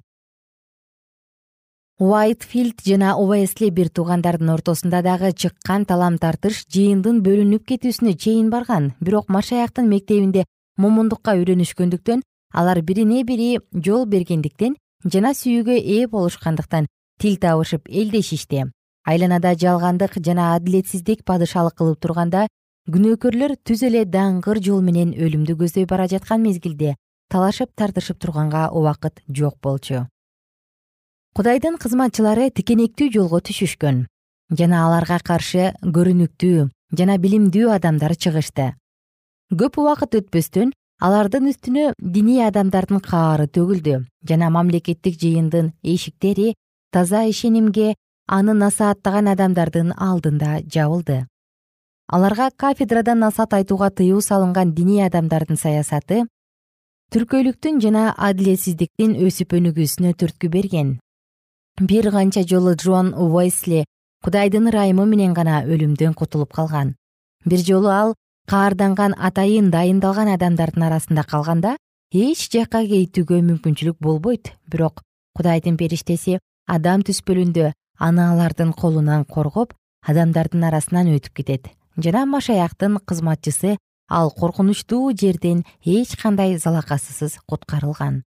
Уайтфилд 2.00 2.84
жана 2.84 3.13
уэсли 3.16 3.70
бир 3.70 3.88
туугандардын 3.88 4.50
ортосунда 4.50 5.00
дагы 5.06 5.32
чыккан 5.32 5.86
талам 5.86 6.18
тартыш 6.20 6.66
жыйындын 6.68 7.24
бөлүнүп 7.24 7.63
кетүүсүнө 7.70 8.18
чейин 8.18 8.50
барган. 8.52 8.92
Бирок 9.00 9.30
машаяктын 9.30 9.88
мектебинде 9.88 10.44
момундукка 10.78 11.36
үйрөнүшкөндүктөн 11.38 12.24
алар 12.54 12.82
бирине 12.82 13.24
бири 13.24 13.60
жол 13.74 14.06
бергендиктен 14.06 14.76
жана 15.06 15.34
сүйүүгө 15.38 15.78
ээ 15.78 16.08
болушкандыктан 16.08 16.88
тил 17.20 17.38
табышып 17.38 17.90
элдешишти. 17.90 18.66
Айланада 19.06 19.54
жалгандык 19.60 20.18
жана 20.26 20.54
адилетсиздик 20.56 21.24
падышалык 21.26 21.76
кылып 21.78 22.00
турганда 22.00 22.48
күнөөкөрлөр 22.92 23.58
түз 23.68 23.84
эле 23.88 24.06
даңгыр 24.06 24.62
жол 24.64 24.82
менен 24.82 25.14
өлүмдү 25.14 25.58
көздөй 25.60 25.86
бара 25.88 26.08
жаткан 26.08 26.42
мезгилде 26.44 26.96
талашып 27.30 27.72
тартышып 27.76 28.20
турганга 28.20 28.70
убакыт 28.72 29.22
жок 29.28 29.60
болчу. 29.64 30.08
Кудайдын 31.34 31.78
кызматчылары 31.82 32.50
тикенектүү 32.52 33.10
жолго 33.16 33.40
түшүшкөн 33.42 34.06
жана 34.54 34.86
аларга 34.86 35.18
каршы 35.20 35.72
көрүнүктүү 35.82 36.70
жана 37.00 37.18
билимдүү 37.18 37.72
адамдар 37.74 38.16
чыгышты 38.16 38.74
көп 39.60 39.78
убакыт 39.82 40.16
өтпөстөн 40.20 40.72
алардын 41.04 41.50
үстүнө 41.52 41.92
диний 42.00 42.42
адамдардын 42.46 43.02
каары 43.04 43.48
төгүлдү 43.48 44.00
жана 44.30 44.50
мамлекеттик 44.56 45.20
жыйындын 45.20 45.74
эшиктери 45.84 46.54
таза 46.94 47.24
ишенимге 47.30 47.94
аны 48.28 48.54
насааттаган 48.54 49.28
адамдардын 49.34 49.94
алдында 49.98 50.62
жабылды. 50.76 51.26
Аларга 52.08 52.50
кафедрадан 52.56 53.20
насаат 53.20 53.54
айтууга 53.54 53.89
тыюу 53.89 54.22
салынган 54.22 54.74
диний 54.74 55.04
адамдардын 55.06 55.58
саясаты 55.58 56.24
түркөйлүктүн 57.13 57.80
жана 57.84 58.13
адилетсиздиктин 58.18 59.16
өсүп 59.28 59.54
өнүгүүсүнө 59.60 60.13
түрткү 60.18 60.50
берген. 60.50 61.00
Бир 61.80 62.12
канча 62.12 62.44
жолу 62.48 62.76
джон 62.76 63.13
уэсли 63.13 63.86
кудайдын 64.24 64.70
ырайымы 64.72 65.06
менен 65.06 65.34
гана 65.34 65.63
өлүмдөн 65.66 66.13
кутулуп 66.13 66.54
калган. 66.54 66.96
Бир 67.46 67.60
жолу 67.60 67.89
ал 67.89 68.16
каарданган 68.49 69.13
атайын 69.17 69.69
дайындалган 69.71 70.29
адамдардын 70.34 70.84
арасында 70.89 71.23
калганда 71.23 71.77
эч 72.12 72.49
жакка 72.51 72.84
кетүүгө 72.88 73.39
мүмкүнчүлүк 73.49 73.97
болбойт. 74.03 74.51
Бирок 74.67 75.01
кудайдын 75.38 75.77
периштеси 75.79 76.39
адам 76.67 77.06
түспөлүндө 77.08 77.71
аны 77.99 78.27
алардын 78.34 78.73
колунан 78.73 79.25
коргоп 79.25 79.73
адамдардын 80.06 80.67
арасынан 80.69 81.13
өтүп 81.15 81.39
кетет. 81.39 81.71
Жана 81.97 82.25
машаяктын 82.25 82.99
кызматчысы 82.99 83.77
ал 84.10 84.32
коркунучтуу 84.32 85.13
жерден 85.15 85.63
эч 85.86 86.15
кандай 86.21 86.58
залакасысыз 86.58 87.39
куткарылган. 87.47 88.23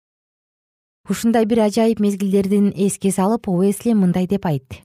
Ушундай 1.09 1.45
бир 1.45 1.65
ажайып 1.65 1.99
мезгилдердин 1.99 2.71
эске 2.75 3.11
салып 3.11 3.49
уэсли 3.49 3.93
мындай 3.93 4.27
деп 4.27 4.45
айтты 4.45 4.83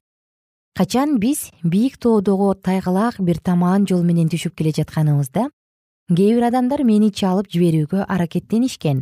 качан 0.78 1.18
биз 1.18 1.50
бийик 1.64 1.98
тоодогу 1.98 2.54
тайгалаак 2.54 3.16
бир 3.18 3.38
тамаан 3.42 3.82
жол 3.90 4.04
менен 4.06 4.28
түшүп 4.30 4.54
келе 4.54 4.70
жатканыбызда 4.76 5.48
кээ 6.06 6.34
бир 6.36 6.44
адамдар 6.48 6.84
мени 6.86 7.08
чалып 7.10 7.48
жиберүүгө 7.50 8.04
аракеттенишкен. 8.06 9.00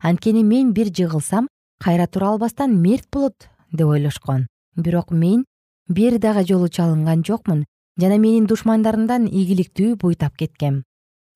Анткени 0.00 0.42
мен 0.42 0.72
бир 0.72 0.88
жыгылсам 0.88 1.50
кайра 1.84 2.06
тура 2.06 2.30
албастан 2.32 2.72
мерт 2.80 3.04
болот 3.12 3.50
деп 3.70 3.86
ойлошкон. 3.86 4.46
Бирок 4.76 5.10
мен 5.10 5.44
бир 5.88 6.18
дагы 6.18 6.46
жолу 6.48 6.68
чалынган 6.68 7.20
жокмун 7.22 7.66
жана 8.00 8.16
менин 8.16 8.46
душмандарымдан 8.46 9.28
ийгиликтүү 9.28 9.96
буйтап 10.00 10.40
кеткем. 10.40 10.84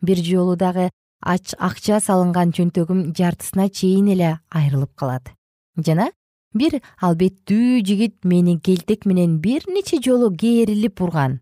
Бир 0.00 0.16
жолу 0.16 0.56
дагы 0.56 0.88
акча 1.20 2.00
салынган 2.00 2.56
чөнтөгүм 2.56 3.12
жартысына 3.12 3.68
чейин 3.68 4.08
эле 4.16 4.38
айрылып 4.48 4.96
калат. 4.96 5.34
Жана 5.76 6.08
бир 6.54 6.80
албеттүү 7.02 7.82
жигит 7.84 8.24
мени 8.24 8.58
келтек 8.58 9.04
менен 9.06 9.38
бир 9.42 9.66
нече 9.68 9.98
жолу 10.02 10.30
кээрилип 10.30 11.02
урган. 11.02 11.40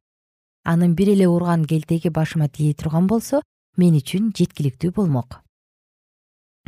Анын 0.64 0.94
бир 0.94 1.12
эле 1.12 1.28
урган 1.28 1.64
келтеги 1.64 2.08
башыма 2.08 2.48
тие 2.48 2.74
турган 2.74 3.06
болсо 3.06 3.42
мен 3.76 3.96
үчүн 4.00 4.32
жеткиликтүү 4.36 4.92
болмок. 4.96 5.42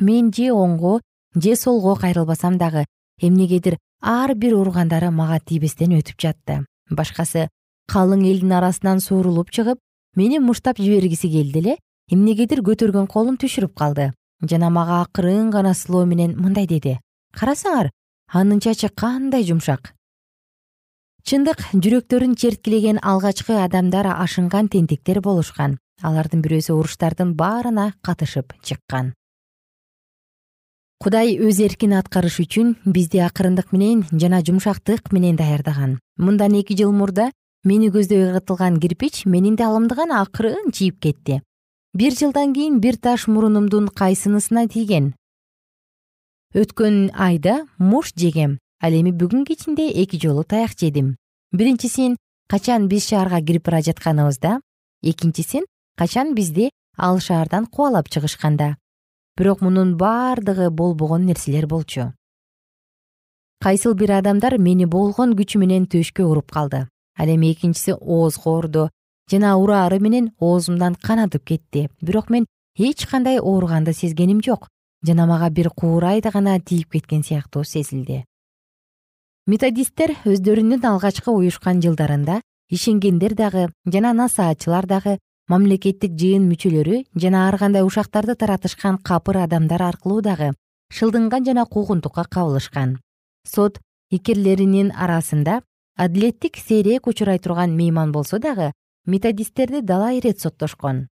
Мен 0.00 0.32
же 0.32 0.50
оңго 0.52 1.00
же 1.34 1.56
солго 1.56 1.96
кайрылбасам 1.96 2.58
дагы 2.58 2.84
эмнегедир 3.20 3.78
ар 4.00 4.34
бир 4.34 4.54
ургандары 4.56 5.10
мага 5.10 5.40
тийбестен 5.40 5.96
өтүп 5.96 6.20
жатты. 6.20 6.64
Башкасы 6.90 7.48
калың 7.88 8.26
элдин 8.28 8.52
арасынан 8.52 9.00
суурулуп 9.00 9.50
чыгып 9.50 9.78
мени 10.16 10.38
муштап 10.38 10.78
жибергиси 10.78 11.30
келди 11.30 11.58
эле 11.58 11.76
эмнегедир 12.10 12.60
көтөргөн 12.60 13.06
колун 13.06 13.38
түшүрүп 13.40 13.74
калды. 13.74 14.12
Жана 14.42 14.70
мага 14.70 15.00
акырын 15.02 15.50
гана 15.50 15.74
сылоо 15.74 16.04
менен 16.04 16.36
мындай 16.36 16.66
деди. 16.66 16.98
Карасаңар 17.32 17.90
анын 18.34 18.58
чачы 18.58 18.88
кандай 18.90 19.44
жумшак? 19.46 19.94
Чындык 21.22 21.60
жүрөктөрүн 21.70 22.34
черткилеген 22.34 22.98
алгачкы 22.98 23.54
адамдар 23.62 24.08
ашынган 24.10 24.66
тентектер 24.68 25.20
болушкан. 25.22 25.78
Алардын 26.02 26.42
бирөөсү 26.42 26.74
уруштардын 26.74 27.36
баарына 27.38 27.92
катышып 28.02 28.52
чыккан. 28.66 29.14
Кудай 30.98 31.38
өз 31.38 31.62
эркин 31.62 31.94
аткарыш 31.94 32.40
үчүн 32.42 32.74
бизди 32.84 33.22
акырындык 33.22 33.70
менен 33.70 34.02
жана 34.10 34.42
жумшактык 34.42 35.12
менен 35.12 35.38
даярдаган. 35.38 36.00
Мындан 36.18 36.58
эки 36.58 36.74
жыл 36.74 36.92
мурда 36.92 37.30
мени 37.62 37.88
көздөй 37.94 38.32
ыгытылган 38.32 38.80
кирпич 38.82 39.24
менин 39.30 39.54
даалымдыган 39.54 40.10
акырын 40.10 40.72
чийип 40.72 40.98
кетти. 40.98 41.42
Бир 41.94 42.12
жылдан 42.12 42.52
кийин 42.52 42.80
бир 42.80 42.96
таш 42.98 43.28
мурунумдун 43.28 43.88
кайсынысына 43.88 44.66
тийген 44.68 45.14
өткөн 46.54 47.10
айда 47.18 47.64
муш 47.82 48.12
жегем 48.14 48.60
ал 48.78 48.94
эми 48.94 49.10
бүгүн 49.10 49.42
кечинде 49.44 49.88
эки 49.90 50.20
жолу 50.22 50.44
таяк 50.44 50.76
жедим. 50.78 51.16
Биринчисин 51.50 52.16
качан 52.46 52.86
биз 52.86 53.08
шаарга 53.08 53.40
кирип 53.42 53.64
бара 53.66 53.80
жатканыбызда? 53.82 54.60
Экинчисин 55.02 55.64
качан 55.98 56.34
бизди 56.34 56.70
ал 56.96 57.18
шаардан 57.18 57.66
кубалап 57.66 58.08
чыгышканда? 58.08 58.76
Бирок 59.36 59.62
мунун 59.62 59.96
баардыгы 59.96 60.70
болбогон 60.70 61.26
нерселер 61.26 61.66
болчу. 61.66 62.12
Кайсыл 63.60 63.94
бир 63.94 64.12
адамдар 64.12 64.58
мени 64.58 64.84
болгон 64.84 65.34
күчү 65.34 65.58
менен 65.58 65.88
төшкө 65.90 66.22
уруп 66.22 66.52
калды. 66.52 66.86
Ал 67.18 67.26
эми 67.34 67.50
экинчиси 67.50 67.96
оозго 67.98 68.58
урду 68.58 68.90
жана 69.28 69.56
ураары 69.56 69.98
менен 69.98 70.30
оозумдан 70.38 70.94
кан 70.94 71.18
атып 71.18 71.44
кетти. 71.44 71.88
Бирок 72.00 72.30
мен 72.30 72.46
эч 72.78 73.06
кандай 73.06 73.40
ооруганды 73.40 73.92
сезгеним 73.92 74.40
жок 74.40 74.68
жана 75.06 75.26
мага 75.26 75.50
бир 75.50 75.70
куурайда 75.70 76.30
гана 76.30 76.58
тийип 76.60 76.90
кеткен 76.92 77.22
сыяктуу 77.22 77.64
сезилди. 77.64 78.24
Методисттер 79.46 80.14
өздөрүнүн 80.24 80.84
алгачкы 80.88 81.30
уюшкан 81.30 81.82
жылдарында 81.84 82.40
ишенгендер 82.72 83.34
дагы 83.36 83.68
жана 83.84 84.14
насаатчылар 84.16 84.86
дагы 84.88 85.18
мамлекеттик 85.52 86.16
жыйын 86.16 86.46
мүчөлөрү 86.48 87.02
жана 87.20 87.48
ар 87.48 87.58
кандай 87.60 87.84
ушактарды 87.84 88.34
таратышкан 88.34 88.96
капыр 88.98 89.42
адамдар 89.44 89.82
аркылуу 89.82 90.22
дагы 90.24 90.54
шылдыңган 90.96 91.44
жана 91.44 91.66
куугунтукка 91.66 92.24
кабылышкан. 92.24 92.98
Сот 93.44 93.80
икирлеринин 94.10 94.92
арасында 94.96 95.60
адилеттик 95.96 96.56
сейрек 96.56 97.06
учурай 97.06 97.38
турган 97.38 97.76
мейман 97.76 98.12
болсо 98.12 98.38
дагы 98.38 98.72
методисттерди 99.04 99.82
далай 99.82 100.18
ирет 100.18 100.40
соттошкон 100.40 101.08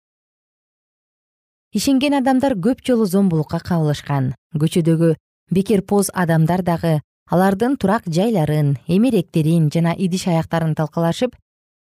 ишенген 1.77 2.15
адамдар 2.17 2.55
көп 2.57 2.81
жолу 2.87 3.05
зомбулукка 3.05 3.59
кабылышкан. 3.61 4.31
Көчөдөгү 4.57 5.11
бекерпоз 5.53 6.09
адамдар 6.15 6.63
дагы 6.65 7.01
алардын 7.29 7.77
турак 7.77 8.07
жайларын 8.09 8.79
эмеректерин 8.89 9.69
жана 9.75 9.93
идиш 9.93 10.25
аяктарын 10.33 10.73
талкалашып 10.79 11.35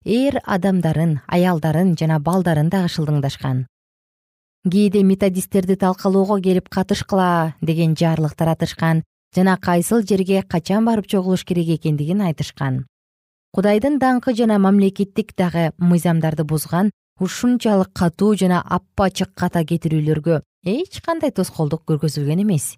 эр 0.06 0.40
адамдарын 0.44 1.20
аялдарын 1.28 1.94
жана 2.00 2.18
балдарын 2.20 2.72
дагы 2.74 2.90
шылдыңдашкан. 2.90 3.68
Кээде 4.66 5.04
методисттерди 5.04 5.76
талкалоого 5.76 6.40
келип 6.42 6.70
катышкыла 6.70 7.54
деген 7.62 7.94
жарлык 7.94 8.34
таратышкан 8.34 9.04
жана 9.36 9.58
кайсыл 9.58 10.02
жерге 10.02 10.42
качан 10.42 10.86
барып 10.86 11.06
чогулуш 11.06 11.46
керек 11.46 11.70
экендигин 11.78 12.22
айтышкан. 12.22 12.88
Кудайдын 13.54 14.00
даңкы 14.02 14.34
жана 14.34 14.58
мамлекеттик 14.58 15.36
дагы 15.38 15.72
мыйзамдарды 15.78 16.44
бузган 16.44 16.90
ушунчалык 17.20 17.94
катуу 17.94 18.36
жана 18.36 18.62
апачык 18.62 19.34
ката 19.36 19.64
кетирүүлөргө 19.64 20.42
эч 20.66 21.02
кандай 21.06 21.32
тоскоолдук 21.32 21.84
көргөзүлгөн 21.90 22.42
эмес. 22.44 22.78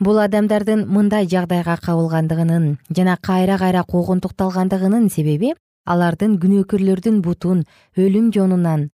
Бул 0.00 0.18
адамдардын 0.18 0.86
мындай 0.88 1.28
жагдайга 1.30 1.76
кабылгандыгынын 1.76 2.78
жана 2.90 3.16
кайра 3.20 3.58
кайра 3.58 3.84
куугунтукталгандыгынын 3.84 5.08
себеби 5.10 5.52
алардын 5.86 6.38
күнөөкөрлөрдүн 6.42 7.20
бутун 7.22 7.64
өлүм 7.96 8.32
жонунан 8.34 8.88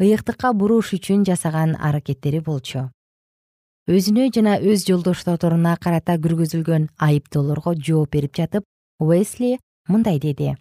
ыйыктыкка 0.00 0.52
буруш 0.54 0.94
үчүн 0.96 1.26
жасаган 1.28 1.76
аракеттери 1.78 2.40
болчу. 2.40 2.88
Өзүнө 3.86 4.30
жана 4.34 4.56
өз 4.58 4.86
жолдошторуна 4.88 5.76
карата 5.76 6.16
көргөзүлгөн 6.18 6.88
айыптоолорго 6.98 7.74
жооп 7.74 8.10
берип 8.16 8.34
жатып 8.36 8.64
уэсли 8.98 9.58
мындай 9.88 10.18
деди 10.18 10.54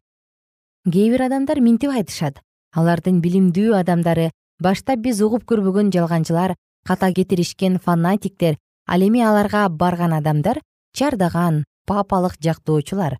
кээ 0.89 1.09
бир 1.13 1.21
адамдар 1.27 1.59
минтип 1.61 1.91
айтышат 1.91 2.41
алардын 2.75 3.21
билимдүү 3.21 3.73
адамдары 3.79 4.29
баштап 4.61 5.01
биз 5.05 5.21
угуп 5.25 5.45
көрбөгөн 5.49 5.91
жалганчылар 5.95 6.55
ката 6.85 7.11
кетиришкен 7.13 7.79
фанатиктер 7.79 8.57
ал 8.87 9.01
эми 9.01 9.21
аларга 9.21 9.67
барган 9.69 10.13
адамдар 10.13 10.61
чардаган 10.93 11.63
папалык 11.85 12.37
жактоочулар. 12.41 13.17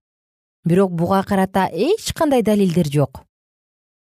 Бирок 0.66 0.92
буга 0.92 1.24
карата 1.24 1.70
эч 1.72 2.14
кандай 2.14 2.44
далилдер 2.44 2.88
жок. 2.88 3.24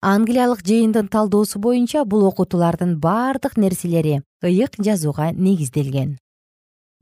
Англиялык 0.02 0.60
жыйындын 0.62 1.08
талдоосу 1.08 1.58
боюнча 1.58 2.04
бул 2.04 2.24
окутуулардын 2.28 2.98
баардык 3.00 3.56
нерселери 3.56 4.22
ыйык 4.42 4.76
жазууга 4.78 5.32
негизделген. 5.32 6.18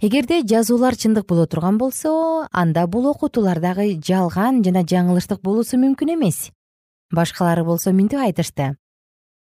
Эгерде 0.01 0.43
жазуулар 0.43 0.95
чындык 0.97 1.27
боло 1.27 1.47
турган 1.47 1.79
болсо 1.79 2.47
анда 2.53 2.87
бул 2.87 3.07
окутуулар 3.09 3.61
дагы 3.61 4.01
жалган 4.01 4.63
жана 4.65 4.85
жаңылыштык 4.85 5.41
болуусу 5.43 5.77
мүмкүн 5.77 6.15
эмес 6.15 6.51
башкалары 7.13 7.65
болсо 7.65 7.93
мынтип 7.93 8.21
айтышты. 8.21 8.77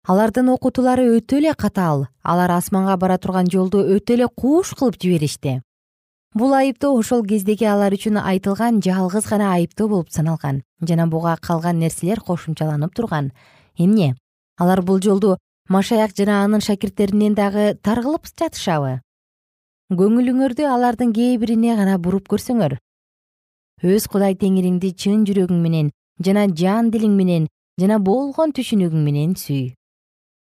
Алардын 0.03 0.49
окутуулары 0.51 1.05
өтө 1.17 1.37
эле 1.39 1.53
катаал. 1.55 2.07
Алар 2.23 2.51
асманга 2.51 2.97
бара 2.97 3.17
турган 3.17 3.47
жолду 3.47 3.79
өтө 3.79 4.17
эле 4.17 4.27
кууш 4.27 4.73
кылып 4.75 4.97
жиберишти. 4.99 5.61
Бул 6.33 6.53
айыптоо 6.53 6.97
ошол 6.97 7.23
кездеги 7.23 7.63
алар 7.69 7.93
үчүн 7.93 8.17
айтылган 8.17 8.81
жалгыз 8.81 9.29
гана 9.29 9.53
айыптоо 9.53 9.87
болуп 9.87 10.09
саналган 10.11 10.63
жана 10.81 11.07
буга 11.07 11.37
калган 11.37 11.79
нерселер 11.79 12.19
кошумчаланып 12.19 12.93
турган. 12.95 13.31
Эмне? 13.77 14.15
Алар 14.57 14.81
бул 14.81 14.99
жолду 14.99 15.37
машаяк 15.69 16.17
жана 16.17 16.43
анын 16.43 16.61
шакирттеринен 16.61 17.35
дагы 17.35 17.77
таргылып 17.81 18.25
жатышабы? 18.27 18.99
Көңүлүңөрдү 19.93 20.65
алардын 20.67 21.13
кээ 21.13 21.37
бирине 21.37 21.75
гана 21.77 21.99
буруп 21.99 22.27
көрсөңөр. 22.33 22.79
Өз 23.83 24.07
кудай 24.09 24.33
теңириңди 24.33 24.95
чын 24.97 25.23
жүрөгүң 25.29 25.61
менен 25.61 25.91
жана 26.25 26.47
жан 26.47 26.91
дилиң 26.93 27.15
менен 27.17 27.47
жана 27.79 27.99
болгон 27.99 28.53
түшүнүгүң 28.55 29.03
менен 29.03 29.35
сүй. 29.39 29.73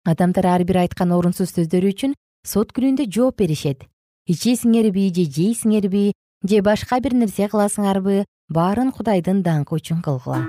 Адамдар 0.06 0.48
ар 0.52 0.64
бир 0.68 0.82
айткан 0.84 1.14
орунсуз 1.16 1.54
сөздөрү 1.56 1.94
үчүн 1.94 2.16
сот 2.48 2.74
күнүндө 2.76 3.08
жооп 3.08 3.40
беришет. 3.44 3.86
Ичесиңерби 4.30 5.10
же 5.16 5.28
жейсиңерби 5.38 6.12
же 6.48 6.62
башка 6.62 7.00
бир 7.00 7.16
нерсе 7.16 7.48
кыласыңарбы 7.52 8.24
баарын 8.50 8.92
кудайдын 8.92 9.44
даңкы 9.44 9.80
үчүн 9.80 10.04
кылгыла. 10.04 10.44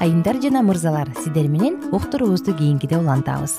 Айымдар 0.00 0.42
жана 0.42 0.62
мырзалар 0.62 1.08
сиздер 1.22 1.48
менен 1.48 1.80
уктуруубузду 1.92 2.54
кийинкиде 2.56 2.98
улантабыз 3.00 3.58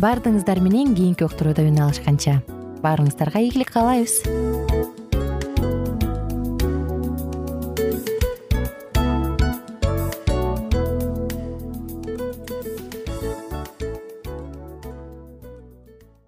баардыгыңыздар 0.00 0.62
менен 0.64 0.94
кийинки 0.96 1.26
уктурууда 1.26 1.66
үн 1.68 1.76
алышканча. 1.84 2.38
Баарыңыздарга 2.80 3.42
ийгилик 3.44 3.74
каалайбыз 3.74 4.69